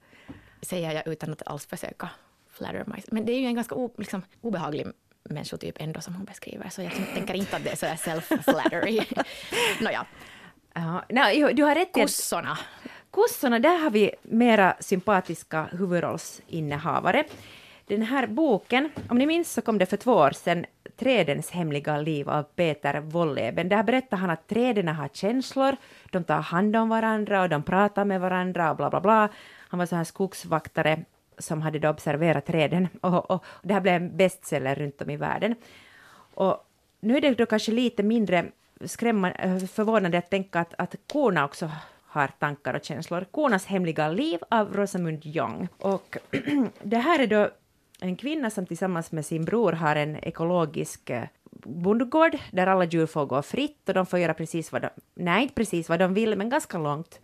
Säger 0.62 0.92
jag 0.92 1.06
utan 1.08 1.32
att 1.32 1.42
alls 1.46 1.66
försöka 1.66 2.08
flatter 2.50 2.84
mig. 2.86 3.02
Men 3.10 3.26
det 3.26 3.32
är 3.32 3.40
ju 3.40 3.46
en 3.46 3.54
ganska 3.54 3.74
o, 3.74 3.90
liksom, 3.98 4.22
obehaglig 4.40 4.86
människotyp 5.22 5.76
ändå 5.80 6.00
som 6.00 6.14
hon 6.14 6.24
beskriver, 6.24 6.68
så 6.68 6.82
jag 6.82 6.92
tänker 7.14 7.34
inte 7.34 7.56
att 7.56 7.64
det 7.64 7.70
är 7.70 7.76
så 7.76 7.86
här 7.86 7.96
self-flattery. 7.96 9.04
Nåja, 9.80 10.06
Ja, 11.08 11.32
jo, 11.32 11.48
du 11.52 11.62
har 11.62 11.74
rätt 11.74 11.92
kossorna. 11.92 12.58
Kossorna, 13.10 13.58
där 13.58 13.78
har 13.78 13.90
vi 13.90 14.10
mera 14.22 14.76
sympatiska 14.80 15.64
huvudrollsinnehavare. 15.72 17.24
Den 17.86 18.02
här 18.02 18.26
boken, 18.26 18.90
om 19.08 19.18
ni 19.18 19.26
minns 19.26 19.52
så 19.52 19.62
kom 19.62 19.78
det 19.78 19.86
för 19.86 19.96
två 19.96 20.12
år 20.12 20.30
sedan, 20.30 20.66
Trädens 20.96 21.50
hemliga 21.50 21.96
liv 21.98 22.28
av 22.28 22.42
Peter 22.42 23.00
Wolleben. 23.00 23.68
Där 23.68 23.82
berättar 23.82 24.16
han 24.16 24.30
att 24.30 24.48
träden 24.48 24.88
har 24.88 25.08
känslor, 25.08 25.76
de 26.10 26.24
tar 26.24 26.40
hand 26.40 26.76
om 26.76 26.88
varandra 26.88 27.42
och 27.42 27.48
de 27.48 27.62
pratar 27.62 28.04
med 28.04 28.20
varandra 28.20 28.70
och 28.70 28.76
bla 28.76 28.90
bla 28.90 29.00
bla. 29.00 29.28
Han 29.68 29.78
var 29.78 29.86
så 29.86 29.96
här 29.96 30.04
skogsvaktare 30.04 31.04
som 31.38 31.62
hade 31.62 31.78
då 31.78 31.88
observerat 31.88 32.46
träden 32.46 32.88
och, 33.00 33.30
och, 33.30 33.30
och 33.30 33.44
det 33.62 33.74
här 33.74 33.80
blev 33.80 33.94
en 33.94 34.16
bestseller 34.16 34.74
runt 34.74 35.02
om 35.02 35.10
i 35.10 35.16
världen. 35.16 35.54
Och 36.34 36.66
nu 37.00 37.16
är 37.16 37.20
det 37.20 37.34
då 37.34 37.46
kanske 37.46 37.72
lite 37.72 38.02
mindre 38.02 38.44
skrämmande, 38.84 39.66
förvånande 39.66 40.18
att 40.18 40.30
tänka 40.30 40.60
att, 40.60 40.74
att 40.78 40.94
korna 41.12 41.44
också 41.44 41.70
har 42.06 42.28
tankar 42.38 42.74
och 42.74 42.84
känslor. 42.84 43.26
Kornas 43.30 43.66
hemliga 43.66 44.08
liv 44.08 44.40
av 44.48 44.74
Rosamund 44.74 45.26
Young. 45.26 45.68
Och 45.78 46.18
det 46.82 46.98
här 46.98 47.18
är 47.18 47.26
då 47.26 47.50
en 48.00 48.16
kvinna 48.16 48.50
som 48.50 48.66
tillsammans 48.66 49.12
med 49.12 49.26
sin 49.26 49.44
bror 49.44 49.72
har 49.72 49.96
en 49.96 50.16
ekologisk 50.16 51.10
eh, 51.10 51.24
bondgård 51.64 52.36
där 52.52 52.66
alla 52.66 52.84
djur 52.84 53.06
får 53.06 53.26
gå 53.26 53.42
fritt 53.42 53.88
och 53.88 53.94
de 53.94 54.06
får 54.06 54.18
göra 54.18 54.34
precis 54.34 54.72
vad 54.72 54.82
de, 54.82 54.88
nej 55.14 55.42
inte 55.42 55.54
precis 55.54 55.88
vad 55.88 55.98
de 55.98 56.14
vill, 56.14 56.36
men 56.36 56.50
ganska 56.50 56.78
långt. 56.78 57.20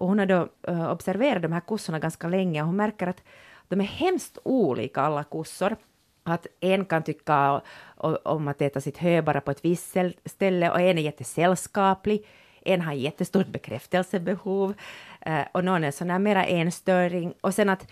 Och 0.00 0.08
hon 0.08 0.18
har 0.18 0.26
då 0.26 0.48
uh, 0.68 0.90
observerat 0.90 1.42
de 1.42 1.52
här 1.52 1.60
kossorna 1.60 1.98
ganska 1.98 2.28
länge 2.28 2.60
och 2.60 2.66
hon 2.66 2.76
märker 2.76 3.06
att 3.06 3.22
de 3.68 3.80
är 3.80 3.84
hemskt 3.84 4.38
olika 4.42 5.00
alla 5.00 5.24
kossor. 5.24 5.76
Att 6.22 6.46
en 6.60 6.84
kan 6.84 7.02
tycka 7.02 7.60
om 8.22 8.48
att 8.48 8.62
äta 8.62 8.80
sitt 8.80 8.98
hö 8.98 9.22
bara 9.22 9.40
på 9.40 9.50
ett 9.50 9.64
visst 9.64 9.96
ställe 10.24 10.70
och 10.70 10.80
en 10.80 10.98
är 10.98 11.02
jättesällskaplig. 11.02 12.26
En 12.64 12.80
har 12.80 12.92
jättestort 12.92 13.46
bekräftelsebehov 13.46 14.74
eh, 15.20 15.42
och 15.52 15.64
någon 15.64 15.84
är 15.84 15.90
sån 15.90 16.10
här 16.10 16.18
mera 16.18 16.44
enstöring. 16.44 17.34
Och 17.40 17.54
sen 17.54 17.68
att 17.68 17.86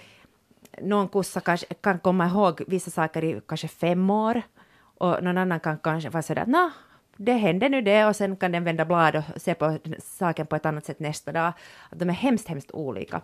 någon 0.82 1.08
kossa 1.08 1.40
kanske 1.40 1.66
kan 1.74 1.98
komma 1.98 2.26
ihåg 2.26 2.62
vissa 2.66 2.90
saker 2.90 3.24
i 3.24 3.40
kanske 3.46 3.68
fem 3.68 4.10
år 4.10 4.42
och 4.98 5.22
någon 5.22 5.38
annan 5.38 5.60
kan 5.60 5.78
kanske 5.78 6.10
vara 6.10 6.22
sådär 6.22 6.42
att 6.42 6.72
det 7.18 7.32
hände 7.32 7.68
nu 7.68 7.82
det 7.82 8.06
och 8.06 8.16
sen 8.16 8.36
kan 8.36 8.52
den 8.52 8.64
vända 8.64 8.84
blad 8.84 9.16
och 9.16 9.42
se 9.42 9.54
på 9.54 9.78
saken 9.98 10.46
på 10.46 10.56
ett 10.56 10.66
annat 10.66 10.84
sätt 10.84 11.00
nästa 11.00 11.32
dag. 11.32 11.52
Att 11.90 11.98
de 11.98 12.08
är 12.08 12.14
hemskt, 12.14 12.48
hemskt 12.48 12.70
olika. 12.70 13.20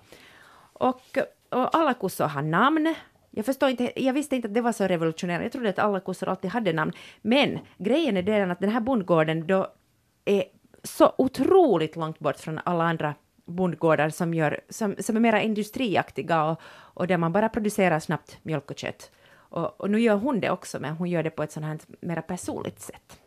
Och, 0.73 1.19
och 1.49 1.77
alla 1.77 1.95
kossor 1.95 2.25
har 2.25 2.43
namn. 2.43 2.95
Jag, 3.31 3.47
förstår 3.47 3.69
inte, 3.69 4.03
jag 4.05 4.13
visste 4.13 4.37
inte 4.37 4.49
att 4.49 4.55
det 4.55 4.61
var 4.61 4.73
så 4.73 4.87
revolutionerande. 4.87 5.45
Jag 5.45 5.53
trodde 5.53 5.69
att 5.69 5.79
alla 5.79 6.01
kossor 6.01 6.29
alltid 6.29 6.51
hade 6.51 6.73
namn. 6.73 6.93
Men 7.23 7.59
grejen 7.79 8.17
är 8.17 8.23
den 8.23 8.51
att 8.51 8.61
den 8.61 8.71
här 8.71 8.81
bondgården 8.81 9.47
då 9.47 9.67
är 10.25 10.45
så 10.83 11.13
otroligt 11.19 11.97
långt 11.97 12.19
bort 12.19 12.37
från 12.37 12.61
alla 12.65 12.85
andra 12.85 13.15
bondgårdar 13.45 14.11
som, 14.11 14.35
gör, 14.35 14.61
som, 14.69 14.97
som 14.99 15.17
är 15.17 15.21
mera 15.21 15.43
industriaktiga 15.43 16.45
och, 16.45 16.61
och 16.67 17.07
där 17.07 17.17
man 17.17 17.33
bara 17.33 17.49
producerar 17.49 18.01
snabbt 18.01 18.39
mjölk 18.43 18.71
och 18.71 18.79
kött. 18.79 19.11
Och, 19.35 19.81
och 19.81 19.91
nu 19.91 20.01
gör 20.01 20.17
hon 20.17 20.41
det 20.41 20.51
också, 20.51 20.81
men 20.81 20.97
hon 20.97 21.11
gör 21.11 21.23
det 21.23 21.31
på 21.31 21.43
ett 21.43 21.53
sånt 21.53 21.67
här 21.67 21.79
mera 22.01 22.23
personligt 22.23 22.81
sätt. 22.81 23.21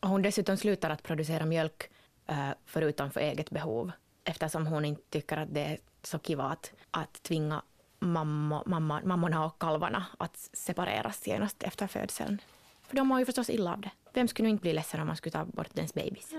Och 0.00 0.08
hon 0.08 0.22
dessutom 0.22 0.56
slutar 0.56 0.90
att 0.90 1.02
producera 1.02 1.46
mjölk 1.46 1.90
eh, 2.26 2.50
förutom 2.64 3.10
för 3.10 3.20
eget 3.20 3.50
behov 3.50 3.92
eftersom 4.24 4.66
hon 4.66 4.84
inte 4.84 5.02
tycker 5.10 5.36
att 5.36 5.54
det 5.54 5.60
är 5.60 5.78
så 6.02 6.18
kiva 6.18 6.56
att, 6.90 7.22
tvinga 7.22 7.62
mamma, 7.98 8.62
mamma, 8.66 9.00
mammorna 9.04 9.44
och 9.44 9.58
kalvarna 9.58 10.06
att 10.18 10.36
separeras 10.52 11.26
genast 11.26 11.62
efter 11.62 11.86
födseln. 11.86 12.38
För 12.82 12.96
de 12.96 13.08
mår 13.08 13.18
ju 13.18 13.26
förstås 13.26 13.50
illa 13.50 13.72
av 13.72 13.80
det. 13.80 13.90
Vem 14.12 14.28
skulle 14.28 14.46
nu 14.46 14.50
inte 14.50 14.62
bli 14.62 14.72
ledsen 14.72 15.00
om 15.00 15.06
man 15.06 15.16
skulle 15.16 15.32
ta 15.32 15.44
bort 15.44 15.68
dens 15.72 15.94
babys? 15.94 16.32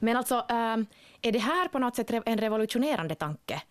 Men 0.00 0.16
alltså, 0.16 0.34
eh, 0.34 0.76
är 1.22 1.32
det 1.32 1.38
här 1.38 1.68
på 1.68 1.78
något 1.78 1.96
sätt 1.96 2.10
en 2.26 2.38
revolutionerande 2.38 3.14
tanke? 3.14 3.62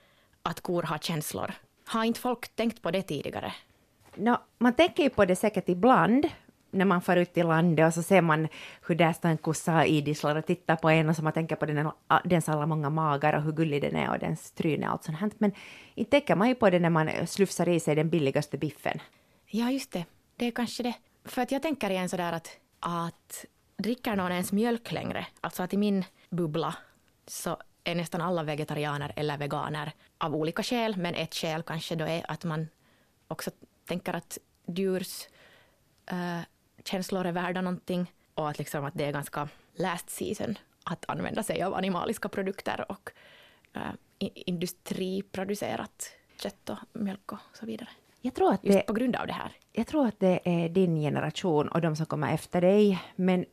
Att 0.43 0.62
kor 0.62 0.84
har 0.84 0.97
känslor? 0.97 1.53
Har 1.86 2.03
inte 2.03 2.19
folk 2.19 2.55
tänkt 2.55 2.81
på 2.81 2.91
det 2.91 3.01
tidigare? 3.01 3.53
Nå, 4.15 4.38
man 4.57 4.73
tänker 4.73 5.03
ju 5.03 5.10
på 5.10 5.25
det 5.25 5.36
säkert 5.36 5.69
ibland 5.69 6.29
när 6.71 6.86
man 6.86 7.01
far 7.01 7.17
ut 7.17 7.38
i 7.38 7.43
landet 7.43 7.88
och 7.88 7.93
så 7.93 8.03
ser 8.03 8.21
man 8.21 8.47
hur 8.88 8.95
där 8.95 9.13
står 9.13 9.29
en 9.29 9.38
kossa 9.38 9.79
och 9.79 9.86
idisslar 9.86 10.36
och 10.36 10.45
tittar 10.45 10.75
på 10.75 10.89
en 10.89 11.10
och 11.10 11.15
så 11.15 11.23
man 11.23 11.34
tänker 11.34 11.55
på 11.55 11.65
den, 11.65 11.91
dens 12.25 12.49
alla 12.49 12.65
många 12.65 12.89
magar 12.89 13.34
och 13.34 13.43
hur 13.43 13.51
gullig 13.51 13.81
den 13.81 13.95
är 13.95 14.10
och 14.10 14.19
dens 14.19 14.51
tryne 14.51 14.88
och 14.88 14.91
allt 14.91 15.03
sånt 15.03 15.19
här. 15.19 15.31
Men 15.38 15.51
inte 15.95 16.12
tänker 16.12 16.36
man 16.36 16.47
ju 16.47 16.55
på 16.55 16.69
det 16.69 16.79
när 16.79 16.89
man 16.89 17.27
slufsar 17.27 17.69
i 17.69 17.79
sig 17.79 17.95
den 17.95 18.10
billigaste 18.10 18.57
biffen. 18.57 18.99
Ja, 19.47 19.71
just 19.71 19.91
det. 19.91 20.05
Det 20.36 20.47
är 20.47 20.51
kanske 20.51 20.84
det. 20.84 20.93
För 21.25 21.41
att 21.41 21.51
jag 21.51 21.62
tänker 21.62 21.89
igen 21.89 22.10
sådär 22.10 22.34
att, 22.34 22.49
att 22.79 23.45
dricker 23.81 24.15
någon 24.15 24.31
ens 24.31 24.51
mjölk 24.51 24.91
längre? 24.91 25.27
Alltså 25.41 25.63
att 25.63 25.73
i 25.73 25.77
min 25.77 26.05
bubbla 26.29 26.75
så 27.27 27.57
är 27.83 27.95
nästan 27.95 28.21
alla 28.21 28.43
vegetarianer 28.43 29.13
eller 29.15 29.37
veganer 29.37 29.91
av 30.17 30.35
olika 30.35 30.63
skäl, 30.63 30.97
men 30.97 31.15
ett 31.15 31.35
skäl 31.35 31.63
kanske 31.63 31.95
då 31.95 32.05
är 32.05 32.31
att 32.31 32.43
man 32.43 32.67
också 33.27 33.51
tänker 33.85 34.13
att 34.13 34.37
djurs 34.67 35.27
eh, 36.05 36.39
känslor 36.85 37.25
är 37.25 37.31
värda 37.31 37.61
någonting 37.61 38.11
och 38.35 38.49
att, 38.49 38.57
liksom 38.57 38.85
att 38.85 38.93
det 38.93 39.05
är 39.05 39.11
ganska 39.11 39.49
last 39.73 40.09
season 40.09 40.57
att 40.83 41.09
använda 41.09 41.43
sig 41.43 41.63
av 41.63 41.73
animaliska 41.73 42.29
produkter 42.29 42.85
och 42.89 43.11
äh, 43.73 43.91
industriproducerat 44.19 46.13
kött 46.43 46.69
och 46.69 46.77
mjölk 46.93 47.31
och 47.31 47.39
så 47.53 47.65
vidare. 47.65 47.89
Jag 48.21 48.33
tror, 48.33 48.53
att 48.53 48.63
Just 48.63 48.77
det, 48.77 48.83
på 48.87 48.93
grund 48.93 49.15
av 49.15 49.27
det 49.27 49.33
här. 49.33 49.51
jag 49.71 49.87
tror 49.87 50.07
att 50.07 50.19
det 50.19 50.39
är 50.43 50.69
din 50.69 50.95
generation 50.95 51.67
och 51.67 51.81
de 51.81 51.95
som 51.95 52.05
kommer 52.05 52.33
efter 52.33 52.61
dig. 52.61 53.03
Men, 53.15 53.45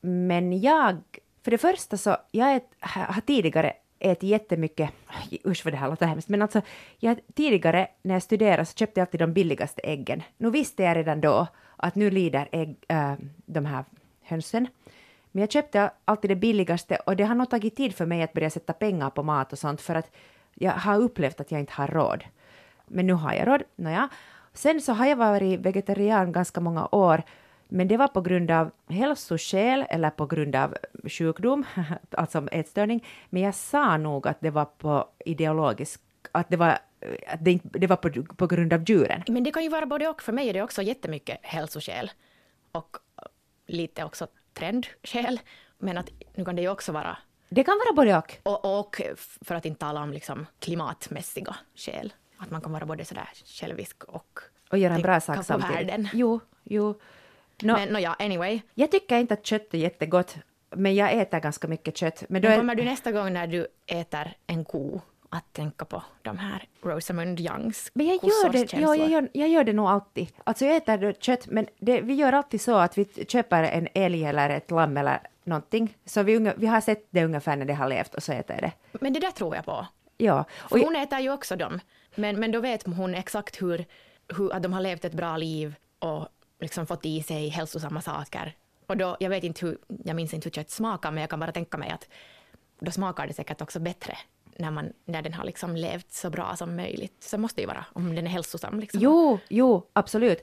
men 0.00 0.60
jag, 0.60 1.02
för 1.42 1.50
det 1.50 1.58
första 1.58 1.96
så, 1.96 2.16
jag 2.30 2.54
ät, 2.54 2.68
har 2.80 3.20
tidigare 3.20 3.72
ätit 3.98 4.30
jättemycket, 4.30 4.90
usch 5.46 5.64
vad 5.64 5.74
det 5.74 5.78
här 5.78 5.90
låter 5.90 6.06
hemskt, 6.06 6.28
men 6.28 6.42
alltså 6.42 6.60
jag 6.98 7.20
tidigare 7.34 7.88
när 8.02 8.14
jag 8.14 8.22
studerade 8.22 8.64
så 8.64 8.74
köpte 8.74 9.00
jag 9.00 9.06
alltid 9.06 9.20
de 9.20 9.32
billigaste 9.32 9.80
äggen. 9.84 10.22
Nu 10.36 10.50
visste 10.50 10.82
jag 10.82 10.96
redan 10.96 11.20
då 11.20 11.46
att 11.76 11.94
nu 11.94 12.10
lider 12.10 12.48
ägg, 12.52 12.76
äh, 12.88 13.14
de 13.46 13.66
här 13.66 13.84
hönsen. 14.22 14.66
Men 15.32 15.40
jag 15.40 15.50
köpte 15.50 15.90
alltid 16.04 16.30
det 16.30 16.36
billigaste 16.36 16.96
och 16.96 17.16
det 17.16 17.24
har 17.24 17.34
nog 17.34 17.50
tagit 17.50 17.76
tid 17.76 17.94
för 17.94 18.06
mig 18.06 18.22
att 18.22 18.32
börja 18.32 18.50
sätta 18.50 18.72
pengar 18.72 19.10
på 19.10 19.22
mat 19.22 19.52
och 19.52 19.58
sånt 19.58 19.80
för 19.80 19.94
att 19.94 20.10
jag 20.54 20.72
har 20.72 20.98
upplevt 20.98 21.40
att 21.40 21.50
jag 21.50 21.60
inte 21.60 21.72
har 21.72 21.88
råd. 21.88 22.24
Men 22.86 23.06
nu 23.06 23.12
har 23.12 23.32
jag 23.32 23.48
råd. 23.48 23.62
Nåja. 23.76 24.08
Sen 24.52 24.80
så 24.80 24.92
har 24.92 25.06
jag 25.06 25.16
varit 25.16 25.60
vegetarian 25.60 26.32
ganska 26.32 26.60
många 26.60 26.88
år, 26.92 27.22
men 27.70 27.88
det 27.88 27.96
var 27.96 28.08
på 28.08 28.20
grund 28.20 28.50
av 28.50 28.70
hälsoskäl 28.88 29.84
eller 29.90 30.10
på 30.10 30.26
grund 30.26 30.56
av 30.56 30.76
sjukdom, 31.04 31.64
alltså 32.10 32.48
ätstörning. 32.52 33.06
Men 33.30 33.42
jag 33.42 33.54
sa 33.54 33.96
nog 33.96 34.28
att 34.28 34.40
det 34.40 34.50
var 34.50 34.64
på 34.64 35.08
ideologisk, 35.24 36.00
att 36.32 36.48
det 36.48 36.56
var, 36.56 36.78
att 37.26 37.44
det, 37.44 37.60
det 37.62 37.86
var 37.86 37.96
på, 37.96 38.34
på 38.36 38.46
grund 38.46 38.72
av 38.72 38.84
djuren. 38.84 39.22
Men 39.28 39.44
det 39.44 39.50
kan 39.52 39.62
ju 39.62 39.68
vara 39.68 39.86
både 39.86 40.08
och. 40.08 40.22
För 40.22 40.32
mig 40.32 40.48
är 40.48 40.52
det 40.54 40.62
också 40.62 40.82
jättemycket 40.82 41.38
hälsoskäl 41.42 42.10
och 42.72 42.96
lite 43.66 44.04
också 44.04 44.26
trendskäl. 44.54 45.40
Men 45.78 45.98
att 45.98 46.10
nu 46.34 46.44
kan 46.44 46.56
det 46.56 46.62
ju 46.62 46.68
också 46.68 46.92
vara, 46.92 47.16
Det 47.48 47.64
kan 47.64 47.78
vara 47.86 47.96
både 47.96 48.16
och. 48.18 48.38
och, 48.42 48.78
och 48.80 49.00
för 49.42 49.54
att 49.54 49.66
inte 49.66 49.80
tala 49.80 50.02
om 50.02 50.12
liksom 50.12 50.46
klimatmässiga 50.58 51.56
skäl. 51.74 52.12
Att 52.36 52.50
man 52.50 52.60
kan 52.60 52.72
vara 52.72 52.86
både 52.86 53.04
sådär 53.04 53.28
självisk 53.44 54.04
och 54.04 54.38
Och 54.70 54.78
göra 54.78 54.94
en 54.94 55.02
bra 55.02 55.20
sak 55.20 55.44
samtidigt. 55.44 55.76
världen. 55.76 56.08
Jo, 56.12 56.40
jo. 56.64 56.94
Nå, 57.62 57.74
Men 57.74 57.88
no, 57.88 57.98
ja, 57.98 58.16
anyway. 58.18 58.60
Jag 58.74 58.90
tycker 58.90 59.18
inte 59.18 59.34
att 59.34 59.46
kött 59.46 59.74
är 59.74 59.78
jättegott, 59.78 60.36
men 60.76 60.94
jag 60.94 61.12
äter 61.12 61.40
ganska 61.40 61.68
mycket 61.68 61.96
kött. 61.96 62.24
Men 62.28 62.42
då 62.42 62.48
Men 62.48 62.54
är, 62.54 62.60
kommer 62.60 62.74
du 62.74 62.84
nästa 62.84 63.12
gång 63.12 63.32
när 63.32 63.46
du 63.46 63.66
äter 63.86 64.32
en 64.46 64.64
ko 64.64 65.00
att 65.30 65.52
tänka 65.52 65.84
på 65.84 66.02
de 66.22 66.38
här 66.38 66.64
Rosamund 66.82 67.40
Youngs 67.40 67.90
Men 67.94 68.06
jag 68.06 68.14
gör, 68.14 68.52
det, 68.52 68.72
ja, 68.72 68.96
jag, 68.96 69.10
gör, 69.10 69.28
jag 69.32 69.48
gör 69.48 69.64
det 69.64 69.72
nog 69.72 69.86
alltid. 69.86 70.28
Alltså 70.44 70.64
jag 70.64 70.76
äter 70.76 71.12
kött, 71.20 71.46
men 71.46 71.66
det, 71.78 72.00
vi 72.00 72.14
gör 72.14 72.32
alltid 72.32 72.60
så 72.60 72.76
att 72.76 72.98
vi 72.98 73.04
köper 73.28 73.62
en 73.62 73.88
älg 73.94 74.24
eller 74.24 74.50
ett 74.50 74.70
lamm 74.70 74.96
eller 74.96 75.20
någonting. 75.44 75.96
Så 76.04 76.22
vi, 76.22 76.52
vi 76.56 76.66
har 76.66 76.80
sett 76.80 77.06
det 77.10 77.24
ungefär 77.24 77.56
när 77.56 77.64
det 77.64 77.74
har 77.74 77.88
levt 77.88 78.14
och 78.14 78.22
så 78.22 78.32
äter 78.32 78.56
jag 78.56 78.62
det. 78.62 78.98
Men 79.00 79.12
det 79.12 79.20
där 79.20 79.30
tror 79.30 79.56
jag 79.56 79.64
på. 79.64 79.86
Ja. 80.16 80.44
För 80.68 80.74
Och 80.74 80.78
jag, 80.78 80.84
hon 80.84 80.96
äter 80.96 81.18
ju 81.18 81.32
också 81.32 81.56
dem. 81.56 81.80
Men, 82.14 82.40
men 82.40 82.52
då 82.52 82.60
vet 82.60 82.86
hon 82.86 83.14
exakt 83.14 83.62
hur, 83.62 83.84
hur 84.36 84.52
att 84.52 84.62
de 84.62 84.72
har 84.72 84.80
levt 84.80 85.04
ett 85.04 85.14
bra 85.14 85.36
liv 85.36 85.74
och 85.98 86.28
liksom 86.60 86.86
fått 86.86 87.06
i 87.06 87.22
sig 87.22 87.48
hälsosamma 87.48 88.00
saker. 88.00 88.54
Och 88.86 88.96
då, 88.96 89.16
jag 89.20 89.30
vet 89.30 89.44
inte 89.44 89.66
hur, 89.66 89.78
jag 90.04 90.16
minns 90.16 90.34
inte 90.34 90.46
hur 90.46 90.50
kött 90.50 90.70
smakar, 90.70 91.10
men 91.10 91.20
jag 91.20 91.30
kan 91.30 91.40
bara 91.40 91.52
tänka 91.52 91.78
mig 91.78 91.90
att 91.90 92.08
då 92.80 92.90
smakar 92.90 93.26
det 93.26 93.32
säkert 93.32 93.62
också 93.62 93.80
bättre 93.80 94.18
när, 94.56 94.70
man, 94.70 94.92
när 95.04 95.22
den 95.22 95.34
har 95.34 95.44
liksom 95.44 95.76
levt 95.76 96.12
så 96.12 96.30
bra 96.30 96.56
som 96.56 96.76
möjligt. 96.76 97.16
Så 97.20 97.38
måste 97.38 97.56
det 97.56 97.62
ju 97.62 97.66
vara, 97.66 97.84
om 97.92 98.14
den 98.14 98.26
är 98.26 98.30
hälsosam. 98.30 98.80
Liksom. 98.80 99.00
jo, 99.02 99.38
jo, 99.48 99.86
absolut. 99.92 100.42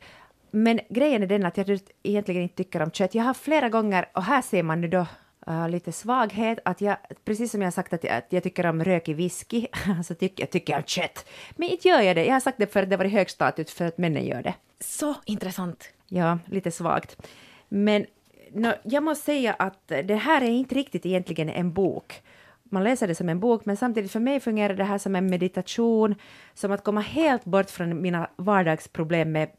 Men 0.51 0.79
grejen 0.89 1.23
är 1.23 1.27
den 1.27 1.45
att 1.45 1.57
jag 1.57 1.79
egentligen 2.03 2.41
inte 2.41 2.55
tycker 2.55 2.81
om 2.81 2.91
kött. 2.91 3.15
Jag 3.15 3.23
har 3.23 3.33
flera 3.33 3.69
gånger, 3.69 4.09
och 4.13 4.23
här 4.23 4.41
ser 4.41 4.63
man 4.63 4.81
nu 4.81 4.87
då 4.87 5.05
uh, 5.47 5.69
lite 5.69 5.91
svaghet, 5.91 6.59
att 6.65 6.81
jag, 6.81 6.97
precis 7.25 7.51
som 7.51 7.61
jag 7.61 7.65
har 7.65 7.71
sagt 7.71 7.93
att 7.93 8.03
jag, 8.03 8.17
att 8.17 8.33
jag 8.33 8.43
tycker 8.43 8.65
om 8.65 8.83
rökig 8.83 9.15
whisky, 9.15 9.67
så 10.05 10.13
tycker 10.13 10.43
jag 10.43 10.51
tycker 10.51 10.77
om 10.77 10.83
kött. 10.83 11.25
Men 11.55 11.69
inte 11.69 11.87
gör 11.87 12.01
jag 12.01 12.15
det. 12.15 12.25
Jag 12.25 12.33
har 12.33 12.39
sagt 12.39 12.57
det 12.57 12.67
för 12.67 12.83
att 12.83 12.89
det 12.89 12.97
var 12.97 13.05
hög 13.05 13.29
status 13.29 13.73
för 13.73 13.85
att 13.85 13.97
männen 13.97 14.25
gör 14.25 14.41
det. 14.41 14.53
Så 14.79 15.15
intressant. 15.25 15.89
Ja, 16.07 16.39
lite 16.45 16.71
svagt. 16.71 17.27
Men 17.69 18.05
no, 18.51 18.73
jag 18.83 19.03
måste 19.03 19.25
säga 19.25 19.53
att 19.53 19.87
det 19.87 20.15
här 20.15 20.41
är 20.41 20.49
inte 20.49 20.75
riktigt 20.75 21.05
egentligen 21.05 21.49
en 21.49 21.73
bok. 21.73 22.21
Man 22.63 22.83
läser 22.83 23.07
det 23.07 23.15
som 23.15 23.29
en 23.29 23.39
bok, 23.39 23.65
men 23.65 23.77
samtidigt 23.77 24.11
för 24.11 24.19
mig 24.19 24.39
fungerar 24.39 24.73
det 24.73 24.83
här 24.83 24.97
som 24.97 25.15
en 25.15 25.29
meditation, 25.29 26.15
som 26.53 26.71
att 26.71 26.83
komma 26.83 27.01
helt 27.01 27.45
bort 27.45 27.69
från 27.69 28.01
mina 28.01 28.29
vardagsproblem 28.35 29.31
med 29.31 29.49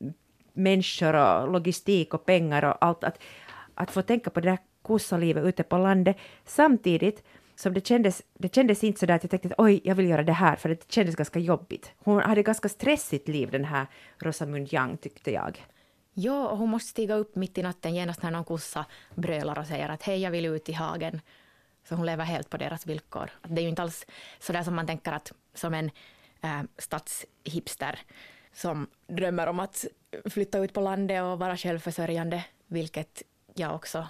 människor 0.52 1.14
och 1.14 1.52
logistik 1.52 2.14
och 2.14 2.26
pengar 2.26 2.64
och 2.64 2.76
allt. 2.80 3.04
Att, 3.04 3.18
att 3.74 3.90
få 3.90 4.02
tänka 4.02 4.30
på 4.30 4.40
det 4.40 4.50
där 4.50 4.58
kossalivet 4.82 5.44
ute 5.44 5.62
på 5.62 5.78
landet 5.78 6.16
samtidigt 6.44 7.22
som 7.56 7.74
det 7.74 7.86
kändes, 7.86 8.22
det 8.34 8.54
kändes 8.54 8.84
inte 8.84 9.00
så 9.00 9.06
där 9.06 9.14
att 9.14 9.24
jag 9.24 9.30
tänkte 9.30 9.48
att 9.48 9.54
oj, 9.58 9.80
jag 9.84 9.94
vill 9.94 10.08
göra 10.08 10.22
det 10.22 10.32
här, 10.32 10.56
för 10.56 10.68
det 10.68 10.92
kändes 10.92 11.16
ganska 11.16 11.38
jobbigt. 11.38 11.92
Hon 11.98 12.22
hade 12.22 12.42
ganska 12.42 12.68
stressigt 12.68 13.28
liv, 13.28 13.50
den 13.50 13.64
här 13.64 13.86
Rosamund 14.18 14.74
Young, 14.74 14.96
tyckte 14.96 15.30
jag. 15.30 15.64
Ja, 16.20 16.48
och 16.48 16.58
hon 16.58 16.68
måste 16.68 16.88
stiga 16.88 17.14
upp 17.14 17.36
mitt 17.36 17.58
i 17.58 17.62
natten 17.62 17.94
genast 17.94 18.22
när 18.22 18.30
någon 18.30 18.44
kossa 18.44 18.84
brölar 19.14 19.58
och 19.58 19.66
säger 19.66 19.88
att 19.88 20.02
hej, 20.02 20.22
jag 20.22 20.30
vill 20.30 20.46
ut 20.46 20.68
i 20.68 20.72
hagen. 20.72 21.20
Så 21.84 21.94
hon 21.94 22.06
lever 22.06 22.24
helt 22.24 22.50
på 22.50 22.56
deras 22.56 22.86
villkor. 22.86 23.30
Att 23.40 23.54
det 23.54 23.60
är 23.60 23.62
ju 23.62 23.68
inte 23.68 23.82
alls 23.82 24.06
så 24.38 24.52
där 24.52 24.62
som 24.62 24.74
man 24.74 24.86
tänker 24.86 25.12
att 25.12 25.32
som 25.54 25.74
en 25.74 25.90
äh, 26.40 26.62
stadshipster 26.78 27.98
som 28.52 28.86
drömmer 29.06 29.46
om 29.46 29.60
att 29.60 29.84
flytta 30.30 30.58
ut 30.58 30.72
på 30.72 30.80
landet 30.80 31.22
och 31.22 31.38
vara 31.38 31.56
självförsörjande, 31.56 32.44
vilket 32.66 33.22
jag 33.54 33.74
också 33.74 34.06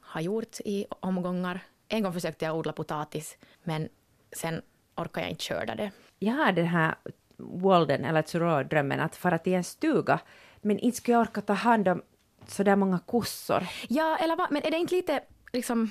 har 0.00 0.20
gjort 0.20 0.60
i 0.64 0.86
omgångar. 0.90 1.60
En 1.88 2.02
gång 2.02 2.12
försökte 2.12 2.44
jag 2.44 2.56
odla 2.56 2.72
potatis, 2.72 3.38
men 3.62 3.88
sen 4.32 4.62
orkar 4.96 5.20
jag 5.20 5.30
inte 5.30 5.44
skörda 5.44 5.74
det. 5.74 5.90
jag 6.18 6.34
har 6.34 6.52
den 6.52 6.66
här 6.66 6.94
Walden 7.36 8.04
eller 8.04 8.22
Thoreau-drömmen 8.22 9.00
att 9.00 9.16
fara 9.16 9.38
till 9.38 9.54
en 9.54 9.64
stuga, 9.64 10.20
men 10.60 10.78
inte 10.78 10.96
skulle 10.96 11.14
jag 11.14 11.20
orka 11.20 11.40
ta 11.40 11.52
hand 11.52 11.88
om 11.88 12.02
så 12.46 12.62
där 12.62 12.76
många 12.76 12.98
kossor. 12.98 13.66
Ja, 13.88 14.16
eller 14.16 14.36
vad? 14.36 14.52
Men 14.52 14.62
är 14.62 14.70
det 14.70 14.76
inte 14.76 14.94
lite 14.94 15.20
liksom 15.52 15.90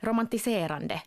romantiserande 0.00 1.02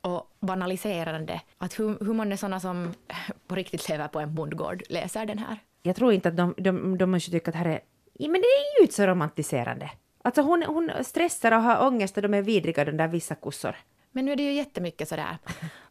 och 0.00 0.36
banaliserande 0.40 1.40
att 1.58 1.78
hur, 1.78 2.04
hur 2.04 2.14
många 2.14 2.36
sådana 2.36 2.60
som 2.60 2.94
på 3.46 3.54
riktigt 3.54 3.88
lever 3.88 4.08
på 4.08 4.20
en 4.20 4.34
bondgård 4.34 4.82
läser 4.88 5.26
den 5.26 5.38
här? 5.38 5.58
Jag 5.82 5.96
tror 5.96 6.12
inte 6.12 6.28
att 6.28 6.36
de, 6.36 6.54
de, 6.58 6.98
de 6.98 7.10
måste 7.10 7.30
tycka 7.30 7.50
att 7.50 7.52
det 7.52 7.58
här 7.58 7.66
är... 7.66 7.80
Men 8.18 8.32
det 8.32 8.46
är 8.46 8.78
ju 8.78 8.82
inte 8.82 8.94
så 8.94 9.06
romantiserande. 9.06 9.90
Alltså 10.24 10.42
hon, 10.42 10.62
hon 10.62 10.90
stressar 11.02 11.52
och 11.52 11.62
har 11.62 11.86
ångest 11.86 12.16
och 12.16 12.22
de 12.22 12.34
är 12.34 12.42
vidriga, 12.42 12.84
de 12.84 12.96
där 12.96 13.08
vissa 13.08 13.34
kossor. 13.34 13.76
Men 14.12 14.24
nu 14.24 14.32
är 14.32 14.36
det 14.36 14.42
ju 14.42 14.52
jättemycket 14.52 15.08
sådär. 15.08 15.38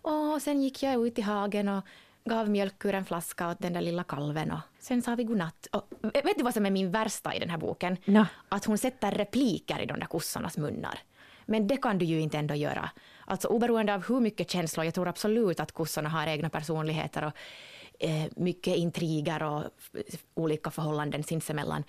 Och 0.01 0.41
sen 0.41 0.61
gick 0.61 0.83
jag 0.83 1.07
ut 1.07 1.19
i 1.19 1.21
hagen 1.21 1.67
och 1.67 1.85
gav 2.25 2.49
mjölk 2.49 2.85
ur 2.85 2.95
en 2.95 3.05
flaska 3.05 3.49
åt 3.49 3.59
den 3.59 3.73
där 3.73 3.81
lilla 3.81 4.03
kalven 4.03 4.51
och 4.51 4.59
sen 4.79 5.01
sa 5.01 5.15
vi 5.15 5.23
godnatt. 5.23 5.67
Och 5.71 5.87
vet 6.01 6.37
du 6.37 6.43
vad 6.43 6.53
som 6.53 6.65
är 6.65 6.71
min 6.71 6.91
värsta 6.91 7.35
i 7.35 7.39
den 7.39 7.49
här 7.49 7.57
boken? 7.57 7.97
Nå. 8.05 8.25
Att 8.49 8.65
hon 8.65 8.77
sätter 8.77 9.11
repliker 9.11 9.79
i 9.79 9.85
de 9.85 9.99
där 9.99 10.07
kossornas 10.07 10.57
munnar. 10.57 10.99
Men 11.45 11.67
det 11.67 11.77
kan 11.77 11.97
du 11.97 12.05
ju 12.05 12.19
inte 12.19 12.37
ändå 12.37 12.55
göra. 12.55 12.89
Alltså 13.25 13.47
oberoende 13.47 13.93
av 13.93 14.07
hur 14.07 14.19
mycket 14.19 14.51
känslor, 14.51 14.85
jag 14.85 14.93
tror 14.93 15.07
absolut 15.07 15.59
att 15.59 15.71
kossorna 15.71 16.09
har 16.09 16.27
egna 16.27 16.49
personligheter 16.49 17.23
och 17.23 17.33
eh, 17.99 18.25
mycket 18.35 18.77
intriger 18.77 19.43
och 19.43 19.63
olika 20.33 20.71
förhållanden 20.71 21.23
sinsemellan. 21.23 21.83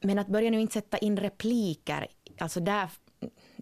Men 0.00 0.18
att 0.18 0.28
börja 0.28 0.50
nu 0.50 0.60
inte 0.60 0.74
sätta 0.74 0.98
in 0.98 1.16
repliker, 1.16 2.06
alltså 2.38 2.60
där, 2.60 2.90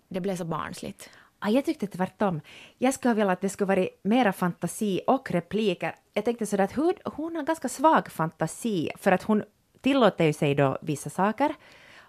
det 0.08 0.20
blev 0.20 0.36
så 0.36 0.44
barnsligt. 0.44 1.10
Ah, 1.38 1.48
jag 1.48 1.64
tyckte 1.64 1.86
tvärtom. 1.86 2.40
Jag 2.78 2.94
skulle 2.94 3.10
ha 3.10 3.16
velat 3.16 3.32
att 3.32 3.40
det 3.40 3.48
skulle 3.48 3.68
varit 3.68 4.00
mera 4.02 4.32
fantasi 4.32 5.00
och 5.06 5.30
repliker. 5.30 5.94
Jag 6.12 6.24
tänkte 6.24 6.46
sådär 6.46 6.64
att 6.64 6.72
hon, 6.72 6.94
hon 7.04 7.36
har 7.36 7.42
ganska 7.42 7.68
svag 7.68 8.10
fantasi 8.10 8.90
för 8.98 9.12
att 9.12 9.22
hon 9.22 9.42
tillåter 9.80 10.24
ju 10.24 10.32
sig 10.32 10.54
då 10.54 10.78
vissa 10.82 11.10
saker 11.10 11.54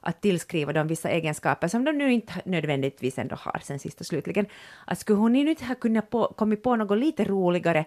att 0.02 0.22
tillskriva 0.22 0.74
dem 0.74 0.88
vissa 0.88 1.10
egenskaper 1.10 1.68
som 1.68 1.86
de 1.86 1.92
nu 1.92 2.14
inte 2.14 2.34
nödvändigtvis 2.46 3.18
ändå 3.18 3.36
har 3.36 3.62
sen 3.64 3.80
sist 3.80 4.00
och 4.00 4.06
slutligen. 4.06 4.46
Att 4.86 5.00
skulle 5.00 5.20
hon 5.20 5.34
nu 5.34 5.50
inte 5.50 5.66
ha 5.66 5.76
kunnat 5.76 6.10
på, 6.10 6.34
kommit 6.38 6.64
på 6.64 6.76
något 6.76 6.98
lite 6.98 7.24
roligare 7.24 7.86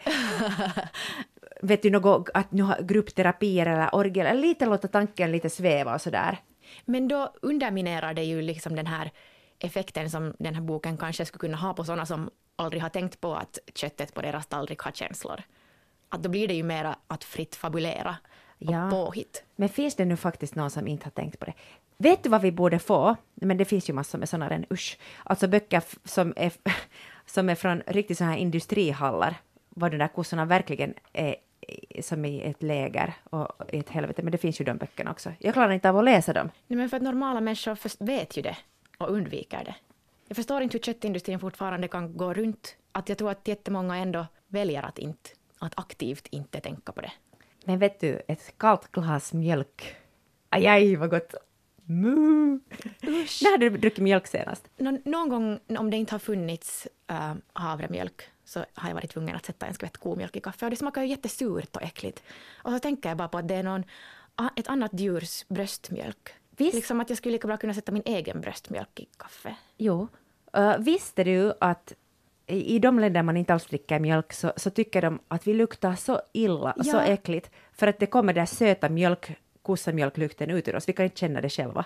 vet 1.63 1.83
du, 1.83 1.91
något, 1.91 2.29
att 2.35 2.53
nu 2.53 2.63
ha 2.63 2.77
gruppterapier 2.81 3.67
eller 3.67 3.95
orgel, 3.95 4.27
eller 4.27 4.43
lite 4.43 4.67
låta 4.67 4.89
tanken 4.89 5.33
lite 5.33 5.51
sväva 5.51 5.95
och 5.95 6.01
sådär. 6.01 6.39
Men 6.85 7.09
då 7.09 7.33
underminerar 7.43 8.15
det 8.15 8.25
ju 8.25 8.43
liksom 8.43 8.77
den 8.77 8.87
här 8.87 9.11
effekten 9.61 10.11
som 10.11 10.35
den 10.39 10.55
här 10.55 10.63
boken 10.63 10.97
kanske 10.97 11.25
skulle 11.27 11.41
kunna 11.41 11.57
ha 11.57 11.75
på 11.75 11.85
sådana 11.85 12.07
som 12.07 12.31
aldrig 12.57 12.83
har 12.83 12.89
tänkt 12.89 13.21
på 13.21 13.35
att 13.35 13.59
köttet 13.75 14.15
på 14.15 14.23
deras 14.23 14.47
tallrik 14.47 14.79
har 14.81 14.93
känslor. 14.93 15.43
Att 16.09 16.23
då 16.23 16.29
blir 16.29 16.49
det 16.49 16.55
ju 16.55 16.63
mera 16.63 16.97
att 17.07 17.25
fritt 17.25 17.55
fabulera 17.57 18.17
och 18.59 18.73
Ja. 18.73 18.91
påhitt. 18.91 19.45
Men 19.57 19.69
finns 19.69 19.95
det 19.95 20.05
nu 20.05 20.17
faktiskt 20.17 20.55
någon 20.55 20.71
som 20.71 20.87
inte 20.89 21.07
har 21.07 21.11
tänkt 21.11 21.39
på 21.39 21.45
det? 21.47 21.53
Vet 21.97 22.23
du 22.23 22.29
vad 22.29 22.41
vi 22.43 22.53
borde 22.53 22.79
få? 22.79 23.17
Men 23.35 23.57
det 23.57 23.65
finns 23.65 23.89
ju 23.91 23.93
massor 23.93 24.19
med 24.19 24.29
sådana 24.29 24.49
redan, 24.49 24.65
usch. 24.71 24.99
Alltså 25.25 25.49
böcker 25.49 25.83
som 26.05 26.33
är, 26.37 26.53
som 27.27 27.49
är 27.49 27.55
från 27.55 27.83
riktigt 27.87 28.19
sådana 28.19 28.33
här 28.33 28.41
industrihallar, 28.41 29.35
var 29.69 29.91
de 29.91 29.97
där 29.99 30.09
kossorna 30.09 30.45
verkligen 30.45 30.95
är 31.13 31.37
som 32.01 32.25
i 32.25 32.41
ett 32.43 32.63
läger 32.63 33.15
och 33.31 33.49
i 33.73 33.79
ett 33.79 33.89
helvete, 33.91 34.23
men 34.23 34.33
det 34.33 34.39
finns 34.39 34.61
ju 34.61 34.65
de 34.65 34.77
böckerna 34.77 35.11
också. 35.11 35.33
Jag 35.39 35.55
klarar 35.55 35.71
inte 35.73 35.89
av 35.91 35.99
att 35.99 36.05
läsa 36.05 36.33
dem. 36.33 36.51
Nej, 36.67 36.77
men 36.77 36.89
för 36.89 36.97
att 36.97 37.03
normala 37.03 37.41
människor 37.41 38.05
vet 38.05 38.37
ju 38.37 38.43
det. 38.43 38.57
Och 39.01 39.13
undviker 39.13 39.65
det. 39.65 39.75
Jag 40.29 40.37
förstår 40.37 40.63
inte 40.63 40.77
hur 40.77 40.83
köttindustrin 40.83 41.41
fortfarande 41.41 41.89
kan 41.89 42.17
gå 42.17 42.35
runt. 42.35 42.77
Att 42.93 43.09
jag 43.09 43.19
tror 43.19 43.31
att 43.31 43.49
jättemånga 43.49 43.97
ändå 43.97 44.27
väljer 44.47 44.83
att, 44.83 44.99
inte, 44.99 45.31
att 45.59 45.79
aktivt 45.79 46.27
inte 46.27 46.61
tänka 46.61 46.93
på 46.93 47.01
det. 47.01 47.13
Men 47.65 47.79
vet 47.79 48.01
du, 48.01 48.23
ett 48.29 48.59
kallt 48.59 48.93
glas 48.93 49.33
mjölk. 49.33 49.97
Aj, 50.49 50.67
aj, 50.67 50.97
vad 50.97 51.11
gott. 51.11 51.35
Mu. 51.85 52.61
När 53.43 53.53
hade 53.53 53.71
du 53.71 53.79
druckit 53.79 53.99
mjölk 53.99 54.27
senast? 54.27 54.69
Nå, 54.77 54.99
någon 55.05 55.29
gång 55.29 55.59
om 55.79 55.91
det 55.91 55.97
inte 55.97 56.15
har 56.15 56.19
funnits 56.19 56.89
äh, 57.07 57.35
havremjölk 57.53 58.23
så 58.45 58.65
har 58.75 58.89
jag 58.89 58.95
varit 58.95 59.11
tvungen 59.11 59.37
att 59.37 59.47
sätta 59.47 59.67
en 59.67 59.75
skvätt 59.75 59.97
komjölk 59.97 60.37
i 60.37 60.41
kaffe 60.41 60.67
och 60.67 60.71
det 60.71 60.77
smakar 60.77 61.03
ju 61.03 61.09
jättesurt 61.09 61.77
och 61.77 61.83
äckligt. 61.83 62.23
Och 62.63 62.73
så 62.73 62.79
tänker 62.79 63.09
jag 63.09 63.19
bara 63.19 63.29
på 63.29 63.39
att 63.39 63.49
det 63.49 63.55
är 63.55 63.63
någon, 63.63 63.85
ett 64.57 64.69
annat 64.69 65.01
djurs 65.01 65.45
bröstmjölk. 65.49 66.35
Visst. 66.65 66.75
Liksom 66.75 67.01
att 67.01 67.09
jag 67.09 67.19
skulle 67.19 67.33
lika 67.33 67.47
bra 67.47 67.57
kunna 67.57 67.75
sätta 67.75 67.93
min 67.93 68.03
egen 68.07 68.41
bröstmjölk 68.41 69.01
i 69.01 69.09
kaffe. 69.17 69.55
Jo. 69.77 70.09
Uh, 70.59 70.79
visste 70.79 71.25
du 71.25 71.53
att 71.61 71.93
i 72.47 72.79
de 72.79 72.99
länder 72.99 73.23
man 73.23 73.37
inte 73.37 73.53
alls 73.55 73.67
dricker 73.67 73.99
mjölk 74.01 74.33
så, 74.33 74.53
så 74.57 74.71
tycker 74.71 75.03
de 75.03 75.19
att 75.29 75.47
vi 75.47 75.55
luktar 75.55 75.95
så 75.95 76.21
illa, 76.33 76.75
Ja. 76.77 76.85
så 76.85 76.99
äckligt, 76.99 77.51
för 77.73 77.87
att 77.87 77.99
det 77.99 78.07
kommer 78.07 78.33
där 78.33 78.47
söta 78.47 78.89
mjölk, 78.89 79.31
kossamjölklukten 79.63 80.51
ut 80.51 80.69
ur 80.69 80.77
oss. 80.77 80.89
Vi 80.89 80.93
kan 80.93 81.05
inte 81.05 81.17
känna 81.17 81.41
det 81.41 81.49
själva. 81.49 81.85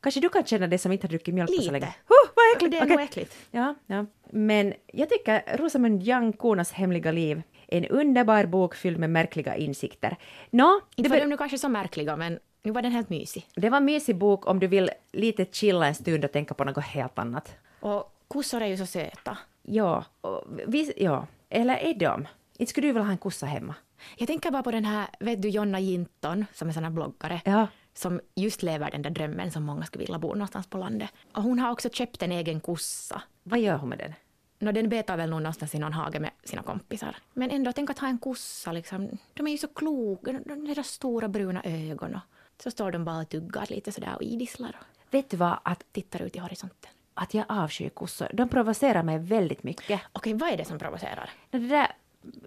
Kanske 0.00 0.20
du 0.20 0.28
kan 0.28 0.44
känna 0.44 0.66
det 0.66 0.78
som 0.78 0.92
inte 0.92 1.06
har 1.06 1.08
druckit 1.08 1.34
mjölk 1.34 1.48
på 1.50 1.54
så 1.54 1.60
Lite. 1.60 1.72
länge? 1.72 1.86
Huh, 1.86 2.30
vad 2.36 2.56
äckligt! 2.56 2.72
Det 2.72 2.78
är 2.78 2.82
Okej. 2.84 2.96
nog 2.96 3.04
äckligt. 3.04 3.36
Ja, 3.50 3.74
ja. 3.86 4.06
Men 4.30 4.74
jag 4.86 5.08
tycker 5.08 5.56
Rosamund 5.56 6.08
Young, 6.08 6.32
Konas 6.32 6.72
hemliga 6.72 7.12
liv, 7.12 7.42
en 7.66 7.86
underbar 7.86 8.44
bok 8.44 8.74
fylld 8.74 8.98
med 8.98 9.10
märkliga 9.10 9.56
insikter. 9.56 10.16
Nå, 10.50 10.80
Inte 10.96 11.10
var, 11.10 11.16
de 11.20 11.26
nu 11.26 11.36
kanske 11.36 11.58
så 11.58 11.68
märkliga 11.68 12.16
men 12.16 12.38
nu 12.62 12.70
var 12.70 12.82
den 12.82 12.92
helt 12.92 13.10
mysig. 13.10 13.46
det 13.54 13.70
var 13.70 13.76
en 13.76 13.84
mysig 13.84 14.16
bok 14.16 14.46
om 14.46 14.60
du 14.60 14.66
vill 14.66 14.90
lite 15.12 15.46
chilla 15.52 15.86
en 15.86 15.94
stund 15.94 16.24
och 16.24 16.32
tänka 16.32 16.54
på 16.54 16.64
något 16.64 16.84
helt 16.84 17.18
annat. 17.18 17.56
Och 17.80 18.14
kossor 18.28 18.62
är 18.62 18.66
ju 18.66 18.76
så 18.76 18.86
söta. 18.86 19.38
Ja, 19.62 20.04
och 20.20 20.44
vi, 20.66 20.92
ja. 20.96 21.26
eller 21.48 21.76
är 21.76 21.94
de? 21.94 22.26
Inte 22.58 22.70
skulle 22.70 22.86
du 22.86 22.92
vilja 22.92 23.04
ha 23.04 23.12
en 23.12 23.18
kossa 23.18 23.46
hemma? 23.46 23.74
Jag 24.16 24.26
tänker 24.26 24.50
bara 24.50 24.62
på 24.62 24.70
den 24.70 24.84
här, 24.84 25.08
vet 25.20 25.42
du 25.42 25.48
Jonna 25.48 25.80
Jinton 25.80 26.44
som 26.54 26.68
är 26.68 26.72
sån 26.72 26.84
här 26.84 26.90
bloggare. 26.90 27.40
Ja. 27.44 27.66
Som 27.94 28.20
just 28.34 28.62
lever 28.62 28.90
den 28.90 29.02
där 29.02 29.10
drömmen 29.10 29.50
som 29.50 29.62
många 29.62 29.84
skulle 29.84 30.04
vilja 30.04 30.18
bo 30.18 30.28
någonstans 30.28 30.66
på 30.66 30.78
landet. 30.78 31.10
Och 31.32 31.42
hon 31.42 31.58
har 31.58 31.70
också 31.70 31.90
köpt 31.90 32.22
en 32.22 32.32
egen 32.32 32.60
kossa. 32.60 33.22
Vad 33.42 33.60
gör 33.60 33.76
hon 33.76 33.88
med 33.88 33.98
den? 33.98 34.14
Nå, 34.58 34.72
den 34.72 34.88
betar 34.88 35.16
väl 35.16 35.30
nog 35.30 35.42
någonstans 35.42 35.74
i 35.74 35.78
någon 35.78 35.92
hage 35.92 36.20
med 36.20 36.30
sina 36.44 36.62
kompisar. 36.62 37.16
Men 37.32 37.50
ändå, 37.50 37.72
tänk 37.72 37.90
att 37.90 37.98
ha 37.98 38.08
en 38.08 38.18
kossa 38.18 38.72
liksom. 38.72 39.08
De 39.34 39.46
är 39.46 39.50
ju 39.50 39.58
så 39.58 39.68
kloka, 39.68 40.32
de 40.32 40.64
de 40.66 40.74
så 40.74 40.82
stora 40.82 41.28
bruna 41.28 41.62
ögon 41.64 42.14
och 42.14 42.20
så 42.62 42.70
står 42.70 42.90
de 42.92 43.04
bara 43.04 43.18
och 43.18 43.28
tuggar 43.28 43.66
lite 43.68 43.92
sådär 43.92 44.14
och 44.16 44.22
idisslar 44.22 44.76
och 44.80 44.86
Vet 45.14 45.30
du 45.30 45.36
vad? 45.36 45.58
Att, 45.62 45.84
tittar 45.92 46.22
ut 46.22 46.36
i 46.36 46.38
horisonten. 46.38 46.90
att 47.14 47.34
jag 47.34 47.44
avskyr 47.48 47.88
kossor. 47.88 48.28
De 48.32 48.48
provocerar 48.48 49.02
mig 49.02 49.18
väldigt 49.18 49.62
mycket. 49.62 50.00
Okej, 50.12 50.34
vad 50.34 50.50
är 50.50 50.56
det 50.56 50.64
som 50.64 50.78
provocerar? 50.78 51.30
Den 51.50 51.68
där 51.68 51.92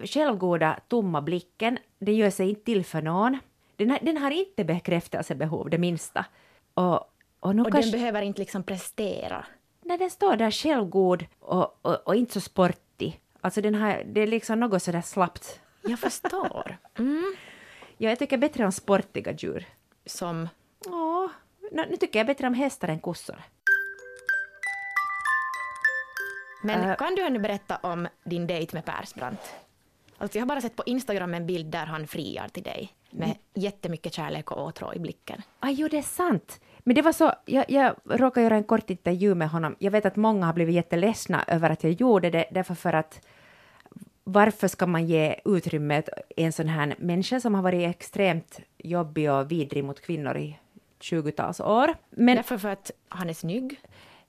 självgoda, 0.04 0.80
tomma 0.88 1.22
blicken, 1.22 1.78
den 1.98 2.16
gör 2.16 2.30
sig 2.30 2.48
inte 2.48 2.64
till 2.64 2.84
för 2.84 3.02
någon. 3.02 3.38
Den 3.76 3.90
har, 3.90 3.98
den 4.02 4.16
har 4.16 4.30
inte 4.30 4.64
bekräftelsebehov, 4.64 5.70
det 5.70 5.78
minsta. 5.78 6.24
Och, 6.74 6.94
och 7.40 7.50
Och 7.50 7.54
kanske... 7.54 7.80
den 7.82 7.90
behöver 7.90 8.22
inte 8.22 8.40
liksom 8.40 8.62
prestera. 8.62 9.44
när 9.80 9.98
den 9.98 10.10
står 10.10 10.36
där 10.36 10.50
självgod 10.50 11.24
och, 11.40 11.78
och, 11.82 12.06
och 12.08 12.14
inte 12.16 12.32
så 12.32 12.40
sportig. 12.40 13.20
Alltså 13.40 13.60
den 13.60 13.74
har, 13.74 14.02
det 14.06 14.20
är 14.20 14.26
liksom 14.26 14.60
något 14.60 14.82
sådär 14.82 15.00
slappt. 15.02 15.60
Jag 15.82 15.98
förstår. 15.98 16.76
Mm. 16.98 17.34
Ja, 17.96 18.08
jag 18.08 18.18
tycker 18.18 18.38
bättre 18.38 18.64
om 18.64 18.72
sportiga 18.72 19.32
djur. 19.32 19.66
Som, 20.06 20.48
Åh, 20.86 21.26
nu 21.72 21.86
nu 21.90 21.96
tycker 21.96 22.18
jag 22.18 22.26
bättre 22.26 22.46
om 22.46 22.54
hästar 22.54 22.88
än 22.88 23.00
kossor. 23.00 23.36
men 26.64 26.80
Äh. 26.90 26.96
kan 26.96 27.14
du 27.14 27.22
ännu 27.22 27.38
berätta 27.38 27.76
om 27.82 28.08
din 28.24 28.46
dejt 28.46 28.76
med 28.76 28.84
Persbrandt? 28.84 29.54
Alltså 30.18 30.38
jag 30.38 30.42
har 30.42 30.48
bara 30.48 30.60
sett 30.60 30.76
på 30.76 30.82
Instagram 30.86 31.34
en 31.34 31.46
bild 31.46 31.66
där 31.66 31.86
han 31.86 32.06
friar 32.06 32.48
till 32.48 32.62
dig 32.62 32.92
med 33.10 33.36
jättemycket 33.54 34.12
kärlek 34.14 34.50
och 34.50 34.62
åtrå 34.64 34.94
i 34.94 34.98
blicken. 34.98 35.42
Ah, 35.60 35.68
jo, 35.70 35.88
det 35.88 35.98
är 35.98 36.02
sant. 36.02 36.60
Men 36.78 36.94
det 36.94 37.02
var 37.02 37.12
så, 37.12 37.32
jag, 37.44 37.64
jag 37.70 37.94
råkade 38.04 38.44
göra 38.44 38.56
en 38.56 38.64
kort 38.64 38.90
intervju 38.90 39.34
med 39.34 39.48
honom. 39.50 39.76
Jag 39.78 39.90
vet 39.90 40.06
att 40.06 40.16
många 40.16 40.46
har 40.46 40.52
blivit 40.52 40.74
jätteledsna 40.74 41.44
över 41.46 41.70
att 41.70 41.84
jag 41.84 41.92
gjorde 41.92 42.30
det, 42.30 42.44
därför 42.50 42.74
för 42.74 42.92
att 42.92 43.26
varför 44.24 44.68
ska 44.68 44.86
man 44.86 45.06
ge 45.06 45.40
utrymme 45.44 46.02
en 46.36 46.52
sån 46.52 46.68
här 46.68 46.94
människa 46.98 47.40
som 47.40 47.54
har 47.54 47.62
varit 47.62 47.90
extremt 47.90 48.60
jobbig 48.78 49.30
och 49.30 49.50
vidrig 49.52 49.84
mot 49.84 50.00
kvinnor 50.00 50.36
i 50.36 50.58
20-tals 51.00 51.60
år? 51.60 51.94
Men 52.10 52.36
Därför 52.36 52.58
för 52.58 52.68
att 52.68 52.90
han 53.08 53.30
är 53.30 53.34
snygg. 53.34 53.80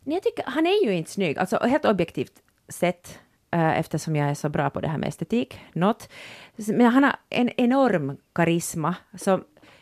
Nej, 0.04 0.16
jag 0.16 0.24
tycker, 0.24 0.44
han 0.48 0.68
är 0.68 0.86
ju 0.86 0.94
inte 0.94 1.12
snygg, 1.12 1.38
alltså 1.38 1.58
helt 1.58 1.86
objektivt 1.86 2.34
sett, 2.68 3.20
eh, 3.52 3.80
eftersom 3.80 4.16
jag 4.16 4.30
är 4.30 4.34
så 4.34 4.50
bra 4.50 4.70
på 4.70 4.82
det 4.82 4.88
här 4.88 4.98
med 4.98 5.10
estetik, 5.10 5.60
not. 5.74 6.10
Men 6.56 6.86
han 6.86 7.04
har 7.04 7.16
en 7.30 7.50
enorm 7.50 8.18
karisma. 8.34 8.96
Så 9.18 9.40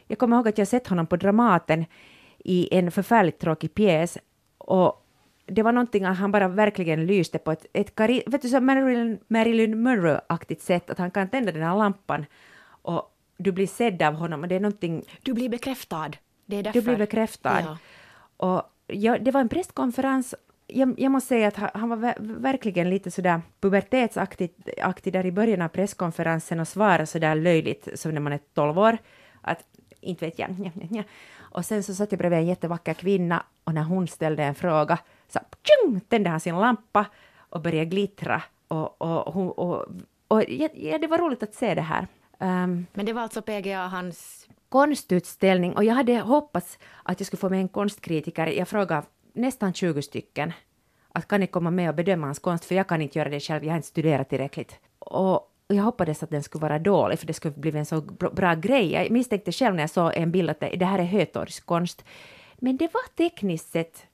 jag 0.07 0.17
kommer 0.17 0.37
ihåg 0.37 0.47
att 0.47 0.57
jag 0.57 0.67
sett 0.67 0.87
honom 0.87 1.07
på 1.07 1.15
Dramaten 1.15 1.85
i 2.39 2.77
en 2.77 2.91
förfärligt 2.91 3.39
tråkig 3.39 3.73
pjäs 3.73 4.17
och 4.57 5.00
det 5.51 5.63
var 5.63 5.71
någonting 5.71 6.05
att 6.05 6.17
han 6.17 6.31
bara 6.31 6.47
verkligen 6.47 7.05
lyste 7.05 7.37
på 7.39 7.51
ett, 7.51 7.65
ett 7.73 7.95
kari, 7.95 8.23
vet 8.27 8.41
du, 8.41 8.49
så 8.49 8.59
Marilyn, 8.59 9.19
Marilyn 9.27 9.83
Monroe-aktigt 9.83 10.61
sätt, 10.61 10.89
att 10.89 10.97
han 10.97 11.11
kan 11.11 11.29
tända 11.29 11.51
den 11.51 11.63
här 11.63 11.77
lampan 11.77 12.25
och 12.83 13.17
du 13.37 13.51
blir 13.51 13.67
sedd 13.67 14.01
av 14.01 14.13
honom 14.13 14.41
och 14.41 14.47
det 14.47 14.55
är 14.55 14.59
någonting 14.59 15.03
Du 15.21 15.33
blir 15.33 15.49
bekräftad. 15.49 16.11
Det 16.45 16.55
är 16.55 16.63
därför. 16.63 16.79
du 16.79 16.85
blir 16.85 16.97
bekräftad. 16.97 17.61
Ja. 17.61 17.77
Och 18.37 18.63
ja, 18.87 19.17
det 19.17 19.31
var 19.31 19.41
en 19.41 19.49
presskonferens. 19.49 20.35
Jag, 20.67 20.99
jag 20.99 21.11
måste 21.11 21.27
säga 21.27 21.47
att 21.47 21.57
han, 21.73 21.89
var 21.89 21.97
ver- 21.97 22.41
verkligen 22.41 22.89
lite 22.89 23.11
sådär 23.11 23.41
pubertetsaktig 23.59 24.51
aktig 24.81 25.13
där 25.13 25.25
i 25.25 25.31
början 25.31 25.61
av 25.61 25.67
presskonferensen 25.67 26.59
och 26.59 26.67
svarade 26.67 27.05
sådär 27.05 27.35
löjligt 27.35 27.87
som 27.95 28.11
när 28.11 28.21
man 28.21 28.33
är 28.33 28.39
12 28.53 28.79
år. 28.79 28.97
Att 29.41 29.63
inte 30.01 30.25
vet 30.25 30.39
jag. 30.39 30.59
Nja, 30.59 30.71
nja, 30.75 30.87
nja. 30.89 31.03
Och 31.37 31.65
sen 31.65 31.83
så 31.83 31.93
satt 31.93 32.11
jag 32.11 32.19
bredvid 32.19 32.39
en 32.39 32.45
jättevacker 32.47 32.93
kvinna 32.93 33.43
och 33.63 33.73
när 33.73 33.83
hon 33.83 34.07
ställde 34.07 34.43
en 34.43 34.55
fråga 34.55 34.99
så 35.31 35.39
tjung, 35.63 36.01
tände 36.01 36.29
han 36.29 36.39
sin 36.39 36.59
lampa 36.59 37.05
och 37.39 37.61
började 37.61 37.85
glittra. 37.85 38.41
Och, 38.67 39.01
och, 39.01 39.33
hon- 39.33 39.51
och, 39.51 39.85
och, 40.27 40.43
ja, 40.49 40.97
det 40.97 41.07
var 41.07 41.17
roligt 41.17 41.43
att 41.43 41.53
se 41.53 41.75
det 41.75 41.81
här. 41.81 42.07
Ehm, 42.39 42.85
Men 42.93 43.05
det 43.05 43.13
var 43.13 43.21
alltså 43.21 43.41
PGA 43.41 43.87
hans... 43.87 44.47
konstutställning 44.69 45.73
och 45.75 45.83
jag 45.83 45.93
hade 45.93 46.19
hoppats 46.19 46.79
att 47.03 47.19
jag 47.19 47.27
skulle 47.27 47.39
få 47.39 47.49
med 47.49 47.59
en 47.59 47.67
konstkritiker. 47.67 48.47
Jag 48.47 48.67
frågade 48.67 49.03
nästan 49.33 49.73
20 49.73 50.01
stycken 50.01 50.53
att 51.13 51.27
kan 51.27 51.39
ni 51.39 51.47
komma 51.47 51.71
med 51.71 51.89
och 51.89 51.95
bedöma 51.95 52.27
hans 52.27 52.39
konst 52.39 52.65
för 52.65 52.75
jag 52.75 52.87
kan 52.87 53.01
inte 53.01 53.19
göra 53.19 53.29
det 53.29 53.39
själv, 53.39 53.63
jag 53.63 53.71
har 53.71 53.77
inte 53.77 53.87
studerat 53.87 54.29
tillräckligt. 54.29 54.79
Och 54.99 55.47
och 55.71 55.77
jag 55.77 55.83
hoppades 55.83 56.23
att 56.23 56.29
den 56.29 56.43
skulle 56.43 56.61
vara 56.61 56.79
dålig 56.79 57.19
för 57.19 57.27
det 57.27 57.33
skulle 57.33 57.53
bli 57.53 57.77
en 57.77 57.85
så 57.85 58.01
bra, 58.01 58.55
grej. 58.55 58.91
Jag 58.91 59.11
misstänkte 59.11 59.51
själv 59.51 59.75
när 59.75 59.83
jag 59.83 59.89
såg 59.89 60.11
en 60.15 60.31
bild 60.31 60.49
att 60.49 60.59
det, 60.59 60.85
här 60.85 60.99
är 60.99 61.03
Hötorgskonst. 61.03 62.05
Men 62.55 62.77
det 62.77 62.93
var 62.93 63.15
tekniskt 63.15 63.71
sett 63.71 64.05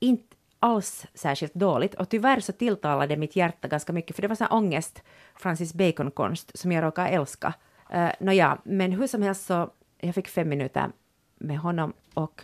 inte 0.00 0.36
alls 0.60 1.06
särskilt 1.14 1.54
dåligt 1.54 1.94
och 1.94 2.08
tyvärr 2.08 2.40
så 2.40 2.52
tilltalade 2.52 3.16
mitt 3.16 3.36
hjärta 3.36 3.68
ganska 3.68 3.92
mycket 3.92 4.16
för 4.16 4.22
det 4.22 4.28
var 4.28 4.36
sån 4.36 4.46
ångest, 4.50 5.02
Francis 5.34 5.74
Bacon-konst 5.74 6.58
som 6.58 6.72
jag 6.72 6.84
råkar 6.84 7.08
älska. 7.08 7.54
Uh, 7.94 8.10
Nåja, 8.20 8.58
men 8.64 8.92
hur 8.92 9.06
som 9.06 9.22
helst 9.22 9.46
så 9.46 9.70
jag 10.00 10.14
fick 10.14 10.28
fem 10.28 10.48
minuter 10.48 10.90
med 11.38 11.58
honom 11.58 11.92
och 12.14 12.42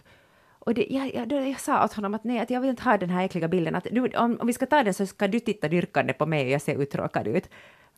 och 0.67 0.75
det, 0.75 0.87
jag, 0.91 1.15
jag, 1.15 1.49
jag 1.49 1.61
sa 1.61 1.85
åt 1.85 1.93
honom 1.93 2.15
att 2.15 2.25
nej, 2.25 2.39
att 2.39 2.51
jag 2.51 2.61
vill 2.61 2.71
inte 2.71 2.83
ha 2.83 2.99
den 2.99 3.11
här 3.11 3.25
äckliga 3.25 3.49
bilden. 3.49 3.75
Att 3.75 3.87
du, 3.91 4.17
om, 4.17 4.39
om 4.41 4.47
vi 4.47 4.53
ska 4.53 4.67
ta 4.67 4.83
den 4.83 4.95
så 4.95 5.07
ska 5.07 5.29
du 5.29 5.41
titta 5.41 5.69
dyrkande 5.69 6.13
på 6.13 6.27
mig 6.27 6.45
och 6.45 6.51
jag 6.51 6.63
ser 6.63 6.83
uttråkad 6.83 7.27
ut. 7.29 7.49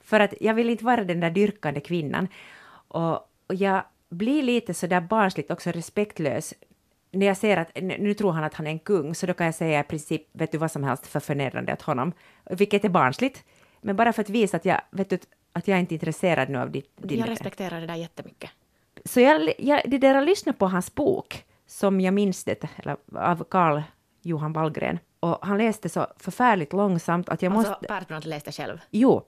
För 0.02 0.20
att 0.20 0.34
jag 0.40 0.54
vill 0.54 0.70
inte 0.70 0.84
vara 0.84 1.04
den 1.04 1.20
där 1.20 1.30
dyrkande 1.30 1.80
kvinnan. 1.80 2.28
Och, 2.88 3.12
och 3.46 3.54
jag 3.54 3.82
blir 4.08 4.42
lite 4.42 4.74
så 4.74 4.86
där 4.86 5.00
barnsligt 5.00 5.50
också 5.50 5.70
respektlös 5.70 6.54
när 7.10 7.26
jag 7.26 7.36
ser 7.36 7.56
att 7.56 7.70
nu 7.82 8.14
tror 8.14 8.32
han 8.32 8.44
att 8.44 8.54
han 8.54 8.66
är 8.66 8.70
en 8.70 8.78
kung, 8.78 9.14
så 9.14 9.26
då 9.26 9.32
kan 9.34 9.46
jag 9.46 9.54
säga 9.54 9.80
i 9.80 9.82
princip 9.82 10.22
vet 10.32 10.52
du 10.52 10.58
vad 10.58 10.70
som 10.70 10.84
helst 10.84 11.06
för 11.06 11.20
förnedrande 11.20 11.72
åt 11.72 11.82
honom, 11.82 12.12
vilket 12.50 12.84
är 12.84 12.88
barnsligt. 12.88 13.44
Men 13.80 13.96
bara 13.96 14.12
för 14.12 14.22
att 14.22 14.30
visa 14.30 14.56
att 14.56 14.64
jag, 14.64 14.80
vet 14.90 15.10
du, 15.10 15.18
att 15.52 15.68
jag 15.68 15.76
är 15.76 15.80
inte 15.80 15.94
är 15.94 15.96
intresserad 15.96 16.48
nu 16.50 16.58
av 16.58 16.70
ditt... 16.70 16.92
din- 16.96 17.18
Jag 17.20 17.28
respekterar 17.30 17.80
det 17.80 17.86
där 17.86 17.94
jättemycket. 17.94 18.50
så 19.04 19.20
jag, 19.20 19.52
jag 19.58 19.82
det 19.86 19.98
där 19.98 20.14
att 20.14 20.24
lyssna 20.24 20.52
på 20.52 20.66
hans 20.66 20.94
bok, 20.94 21.44
som 21.66 22.00
jag 22.00 22.14
minns 22.14 22.44
det, 22.44 22.64
eller 22.76 22.96
av 23.14 23.44
Carl 23.44 23.82
Johan 24.22 24.52
Wallgren, 24.52 24.98
och 25.20 25.38
han 25.42 25.58
läste 25.58 25.88
så 25.88 26.06
förfärligt 26.16 26.72
långsamt 26.72 27.28
att 27.28 27.42
jag 27.42 27.52
Alltså 27.52 27.70
måste... 27.70 27.86
Persbrandt 27.86 28.26
läste 28.26 28.52
själv. 28.52 28.78
Jo, 28.90 29.22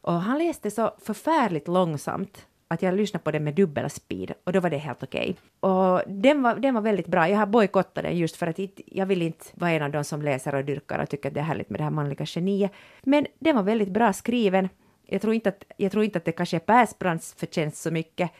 och 0.00 0.12
han 0.12 0.38
läste 0.38 0.70
så 0.70 0.94
förfärligt 1.02 1.68
långsamt 1.68 2.46
att 2.68 2.82
jag 2.82 2.94
lyssnade 2.94 3.24
på 3.24 3.30
den 3.30 3.44
med 3.44 3.54
dubbel 3.54 3.90
speed 3.90 4.32
och 4.44 4.52
då 4.52 4.60
var 4.60 4.70
det 4.70 4.78
helt 4.78 5.02
okej. 5.02 5.36
Okay. 5.60 5.70
Och 5.70 6.02
den 6.06 6.42
var, 6.42 6.54
den 6.54 6.74
var 6.74 6.80
väldigt 6.80 7.06
bra. 7.06 7.28
Jag 7.28 7.38
har 7.38 7.46
bojkottat 7.46 8.04
den 8.04 8.16
just 8.16 8.36
för 8.36 8.46
att 8.46 8.58
inte- 8.58 8.82
jag 8.86 9.06
vill 9.06 9.22
inte 9.22 9.44
vara 9.54 9.70
en 9.70 9.82
av 9.82 9.90
de 9.90 10.04
som 10.04 10.22
läser 10.22 10.54
och 10.54 10.64
dyrkar 10.64 10.98
och 10.98 11.08
tycker 11.08 11.28
att 11.28 11.34
det 11.34 11.40
är 11.40 11.44
härligt 11.44 11.70
med 11.70 11.80
det 11.80 11.84
här 11.84 11.90
manliga 11.90 12.24
geniet. 12.26 12.72
Men 13.02 13.26
den 13.38 13.56
var 13.56 13.62
väldigt 13.62 13.88
bra 13.88 14.12
skriven. 14.12 14.68
Jag 15.06 15.22
tror 15.22 15.34
inte 15.34 15.48
att, 15.48 15.64
jag 15.76 15.92
tror 15.92 16.04
inte 16.04 16.18
att 16.18 16.24
det 16.24 16.32
kanske 16.32 16.56
är 16.56 16.60
Persbrandts 16.60 17.34
förtjänst 17.34 17.82
så 17.82 17.90
mycket, 17.90 18.30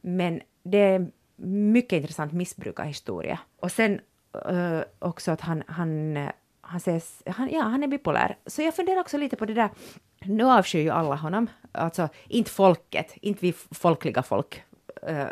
men 0.00 0.40
det 0.62 0.78
är 0.78 1.10
mycket 1.46 1.96
intressant 1.96 2.32
missbrukarhistoria. 2.32 3.38
Och 3.60 3.72
sen 3.72 4.00
uh, 4.50 4.80
också 4.98 5.30
att 5.30 5.40
han, 5.40 5.62
han, 5.66 6.16
han, 6.68 6.76
ses, 6.76 7.22
han, 7.26 7.50
ja, 7.50 7.62
han 7.62 7.82
är 7.82 7.88
bipolär. 7.88 8.36
Så 8.46 8.62
jag 8.62 8.76
funderar 8.76 9.00
också 9.00 9.18
lite 9.18 9.36
på 9.36 9.44
det 9.44 9.54
där, 9.54 9.70
nu 10.20 10.44
avskyr 10.44 10.80
ju 10.80 10.90
alla 10.90 11.16
honom, 11.16 11.46
alltså 11.72 12.08
inte 12.28 12.50
folket, 12.50 13.14
inte 13.20 13.40
vi 13.40 13.52
folkliga 13.52 14.22
folk 14.22 14.62
uh, 15.10 15.26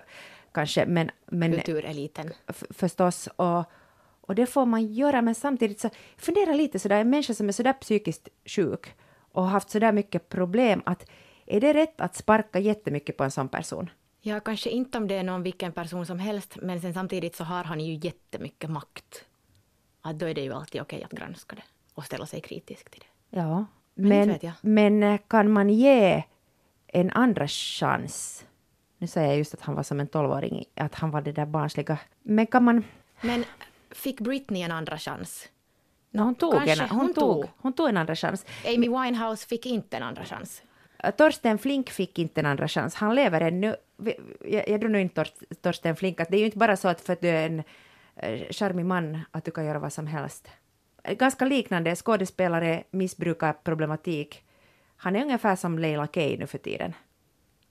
kanske, 0.52 0.86
men... 0.86 1.10
men 1.26 1.52
Kultureliten. 1.52 2.32
förstås. 2.70 3.28
Och, 3.36 3.64
och 4.20 4.34
det 4.34 4.46
får 4.46 4.66
man 4.66 4.92
göra, 4.92 5.22
men 5.22 5.34
samtidigt 5.34 5.80
så 5.80 5.90
fundera 6.16 6.52
lite 6.52 6.78
sådär, 6.78 7.00
en 7.00 7.10
människa 7.10 7.34
som 7.34 7.48
är 7.48 7.52
sådär 7.52 7.72
psykiskt 7.72 8.28
sjuk 8.44 8.94
och 9.32 9.42
har 9.42 9.50
haft 9.50 9.70
sådär 9.70 9.92
mycket 9.92 10.28
problem, 10.28 10.82
att 10.86 11.10
är 11.46 11.60
det 11.60 11.74
rätt 11.74 12.00
att 12.00 12.16
sparka 12.16 12.58
jättemycket 12.58 13.16
på 13.16 13.24
en 13.24 13.30
sån 13.30 13.48
person? 13.48 13.90
Ja, 14.20 14.40
kanske 14.40 14.70
inte 14.70 14.98
om 14.98 15.08
det 15.08 15.14
är 15.14 15.22
någon 15.22 15.42
vilken 15.42 15.72
person 15.72 16.06
som 16.06 16.18
helst, 16.18 16.56
men 16.62 16.80
sen 16.80 16.94
samtidigt 16.94 17.36
så 17.36 17.44
har 17.44 17.64
han 17.64 17.80
ju 17.80 17.94
jättemycket 18.02 18.70
makt. 18.70 19.24
Att 20.06 20.18
då 20.18 20.26
är 20.26 20.34
det 20.34 20.40
ju 20.40 20.52
alltid 20.52 20.80
okej 20.80 21.04
att 21.04 21.10
granska 21.12 21.56
det 21.56 21.62
och 21.94 22.04
ställa 22.04 22.26
sig 22.26 22.40
kritisk 22.40 22.90
till 22.90 23.00
det. 23.00 23.38
Ja, 23.38 23.64
Men 23.94 24.28
men, 24.28 24.52
men 24.60 25.02
eh, 25.02 25.20
kan 25.28 25.50
man 25.50 25.70
ge 25.70 26.22
en 26.86 27.10
andra 27.10 27.48
chans? 27.48 28.44
Nu 28.98 29.06
säger 29.06 29.28
jag 29.28 29.38
just 29.38 29.54
att 29.54 29.60
han 29.60 29.74
var 29.74 29.82
som 29.82 30.00
en 30.00 30.06
tolvåring, 30.06 30.64
att 30.74 30.94
han 30.94 31.10
var 31.10 31.20
det 31.20 31.32
där 31.32 31.46
barnsliga. 31.46 31.98
Men 32.22 32.46
kan 32.46 32.64
man... 32.64 32.84
Men 33.20 33.44
fick 33.90 34.20
Britney 34.20 34.62
en 34.62 34.72
andra 34.72 34.98
chans? 34.98 35.48
No, 36.10 36.22
hon, 36.22 36.34
tog 36.34 36.54
en, 36.54 36.66
kanske 36.66 36.86
hon, 36.86 37.00
hon 37.00 37.14
tog, 37.14 37.42
tog. 37.42 37.50
hon 37.56 37.72
tog 37.72 37.88
en 37.88 37.96
andra 37.96 38.16
chans. 38.16 38.46
Amy 38.66 38.88
Winehouse 38.88 39.46
fick 39.48 39.66
inte 39.66 39.96
en 39.96 40.02
andra 40.02 40.24
chans. 40.24 40.62
Torsten 41.16 41.58
Flink 41.58 41.90
fick 41.90 42.18
inte 42.18 42.40
en 42.40 42.46
andra 42.46 42.68
chans. 42.68 42.94
Han 42.94 43.14
lever 43.14 43.40
ännu. 43.40 43.76
Jag, 44.44 44.68
jag 44.68 44.80
tror 44.80 44.90
nu 44.90 45.00
inte 45.00 45.24
Tor- 45.24 45.54
Torsten 45.62 45.96
Flink 45.96 46.20
att 46.20 46.28
det 46.30 46.36
är 46.36 46.38
ju 46.38 46.44
inte 46.44 46.58
bara 46.58 46.76
så 46.76 46.88
att 46.88 47.00
för 47.00 47.12
att 47.12 47.20
du 47.20 47.28
är 47.28 47.46
en 47.46 47.62
charmig 48.50 48.86
man 48.86 49.18
att 49.30 49.44
du 49.44 49.50
kan 49.50 49.64
göra 49.64 49.78
vad 49.78 49.92
som 49.92 50.06
helst. 50.06 50.48
Eh, 51.02 51.14
Ganska 51.14 51.44
liknande 51.44 51.96
skådespelare, 51.96 52.84
missbrukarproblematik. 52.90 54.44
Han 54.96 55.16
är 55.16 55.22
ungefär 55.22 55.56
som 55.56 55.78
Leila 55.78 56.06
Kay 56.06 56.38
nu 56.38 56.46
för 56.46 56.58
tiden. 56.58 56.92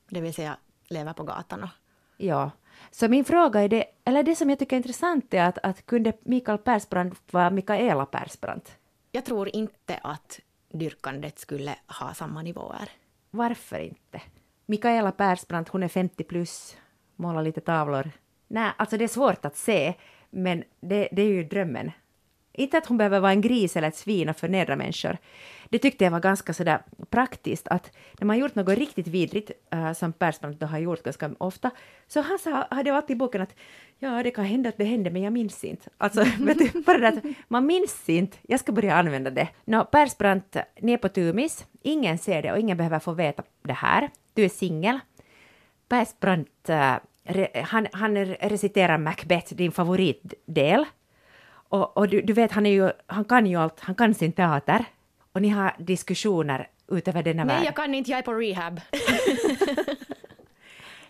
Det 0.09 0.21
vill 0.21 0.33
säga 0.33 0.57
lever 0.89 1.13
på 1.13 1.23
gatan. 1.23 1.63
Och 1.63 1.69
Ja. 2.17 2.51
Så 2.91 3.07
min 3.07 3.25
fråga 3.25 3.61
är 3.61 3.69
det, 3.69 3.85
eller 4.05 4.23
det 4.23 4.35
som 4.35 4.49
jag 4.49 4.59
tycker 4.59 4.75
är 4.75 4.77
intressant 4.77 5.33
är 5.33 5.43
att, 5.43 5.57
att 5.57 5.85
kunde 5.85 6.13
Mikael 6.21 6.57
Persbrandt 6.57 7.33
vara 7.33 7.49
Mikaela 7.49 8.05
Persbrandt? 8.05 8.77
jag 9.11 9.25
tror 9.25 9.55
inte 9.55 9.99
att 10.03 10.39
dyrkandet 10.73 11.39
skulle 11.39 11.75
ha 11.99 12.13
samma 12.13 12.41
nivåer. 12.41 12.89
Varför 13.31 13.79
inte? 13.79 14.21
Mikaela 14.65 15.11
Persbrandt, 15.11 15.69
hon 15.69 15.83
är 15.83 15.87
50 15.87 16.23
plus, 16.23 16.77
målar 17.15 17.43
lite 17.43 17.61
tavlor. 17.61 18.11
Nej, 18.47 18.71
alltså 18.77 18.97
det 18.97 19.03
är 19.03 19.07
svårt 19.07 19.45
att 19.45 19.57
se, 19.57 19.93
men 20.35 20.63
det, 20.79 21.09
det 21.11 21.21
är 21.21 21.27
ju 21.27 21.43
drömmen. 21.43 21.91
Inte 22.53 22.77
att 22.77 22.85
hon 22.85 22.97
behöver 22.97 23.19
vara 23.19 23.31
en 23.31 23.41
gris 23.41 23.75
eller 23.75 23.87
ett 23.87 23.95
svin 23.95 24.29
och 24.29 24.37
förnedra 24.37 24.75
människor. 24.75 25.17
Det 25.69 25.79
tyckte 25.79 26.03
jag 26.03 26.11
var 26.11 26.19
ganska 26.19 26.53
sådär 26.53 26.79
praktiskt 27.09 27.67
att 27.67 27.91
när 28.19 28.25
man 28.25 28.37
gjort 28.37 28.55
något 28.55 28.77
riktigt 28.77 29.07
vidrigt, 29.07 29.51
äh, 29.69 29.93
som 29.93 30.13
Persbrandt 30.13 30.59
då 30.59 30.65
har 30.65 30.77
gjort 30.77 31.03
ganska 31.03 31.31
ofta, 31.37 31.71
så 32.07 32.21
han 32.21 32.39
sa, 32.39 32.67
hade 32.71 32.93
alltid 32.93 33.15
i 33.15 33.17
boken 33.17 33.41
att 33.41 33.55
ja, 33.99 34.23
det 34.23 34.31
kan 34.31 34.45
hända 34.45 34.69
att 34.69 34.77
det 34.77 34.83
hände, 34.83 35.09
men 35.09 35.21
jag 35.21 35.33
minns 35.33 35.63
inte. 35.63 35.89
Alltså, 35.97 36.23
du, 36.37 36.81
bara 36.81 36.97
det 36.97 37.07
att 37.07 37.23
man 37.47 37.65
minns 37.65 38.09
inte, 38.09 38.37
jag 38.41 38.59
ska 38.59 38.71
börja 38.71 38.95
använda 38.95 39.29
det. 39.29 39.47
Nå, 39.65 39.85
Persbrandt, 39.85 40.57
ni 40.81 40.93
är 40.93 40.97
på 40.97 41.09
tumis, 41.09 41.65
ingen 41.81 42.17
ser 42.17 42.41
det 42.41 42.51
och 42.51 42.59
ingen 42.59 42.77
behöver 42.77 42.99
få 42.99 43.11
veta 43.11 43.43
det 43.61 43.73
här. 43.73 44.09
Du 44.33 44.45
är 44.45 44.49
singel. 44.49 44.99
Persbrandt, 45.89 46.69
äh, 46.69 46.95
han, 47.63 47.87
han 47.91 48.25
reciterar 48.25 48.97
Macbeth, 48.97 49.53
din 49.53 49.71
favoritdel. 49.71 50.85
Och, 51.69 51.97
och 51.97 52.07
du, 52.09 52.21
du 52.21 52.33
vet, 52.33 52.51
han, 52.51 52.65
är 52.65 52.69
ju, 52.69 52.91
han 53.07 53.25
kan 53.25 53.45
ju 53.45 53.55
allt, 53.55 53.79
han 53.79 53.95
kan 53.95 54.13
sin 54.13 54.31
teater. 54.31 54.85
Och 55.31 55.41
ni 55.41 55.49
har 55.49 55.75
diskussioner 55.77 56.67
utöver 56.91 57.23
denna 57.23 57.43
Nej, 57.43 57.55
värld. 57.55 57.65
jag 57.65 57.75
kan 57.75 57.93
inte, 57.93 58.11
jag 58.11 58.17
är 58.17 58.23
på 58.23 58.33
rehab. 58.33 58.81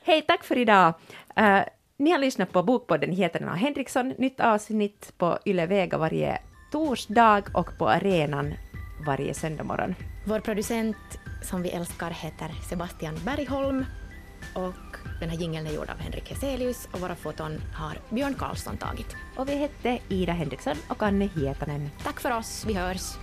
Hej, 0.04 0.21
tack 0.21 0.43
för 0.43 0.58
idag! 0.58 0.93
Eh, 1.36 1.60
ni 1.97 2.12
har 2.12 2.19
lyssnat 2.19 2.51
på 2.51 2.63
Bokpodden 2.63 3.12
Heterna 3.12 3.51
och 3.51 3.58
Henriksson. 3.58 4.13
Nytt 4.17 4.39
avsnitt 4.39 5.13
på 5.17 5.39
Yle 5.45 5.65
Vega 5.65 5.97
varje 5.97 6.38
torsdag 6.71 7.43
och 7.54 7.78
på 7.78 7.89
arenan 7.89 8.54
varje 9.06 9.34
söndag 9.34 9.63
morgon. 9.63 9.95
Vår 10.28 10.39
producent 10.39 10.97
som 11.43 11.62
vi 11.62 11.69
älskar 11.69 12.10
heter 12.10 12.49
Sebastian 12.69 13.15
Bergholm 13.25 13.86
och 14.54 14.97
den 15.19 15.30
här 15.30 15.38
jingeln 15.38 15.67
är 15.67 15.71
gjord 15.71 15.89
av 15.89 15.99
Henrik 15.99 16.30
Heselius 16.30 16.88
och 16.91 16.99
våra 16.99 17.15
foton 17.15 17.62
har 17.73 17.97
Björn 18.10 18.34
Karlsson 18.34 18.78
tagit. 18.78 19.15
Och 19.36 19.49
vi 19.49 19.56
hette 19.56 19.99
Ida 20.10 20.34
Henriksson 20.34 20.75
och 20.88 21.04
Anne 21.04 21.30
Hietanen. 21.36 21.89
Tack 22.04 22.19
för 22.19 22.38
oss, 22.38 22.65
vi 22.67 22.73
hörs! 22.73 23.17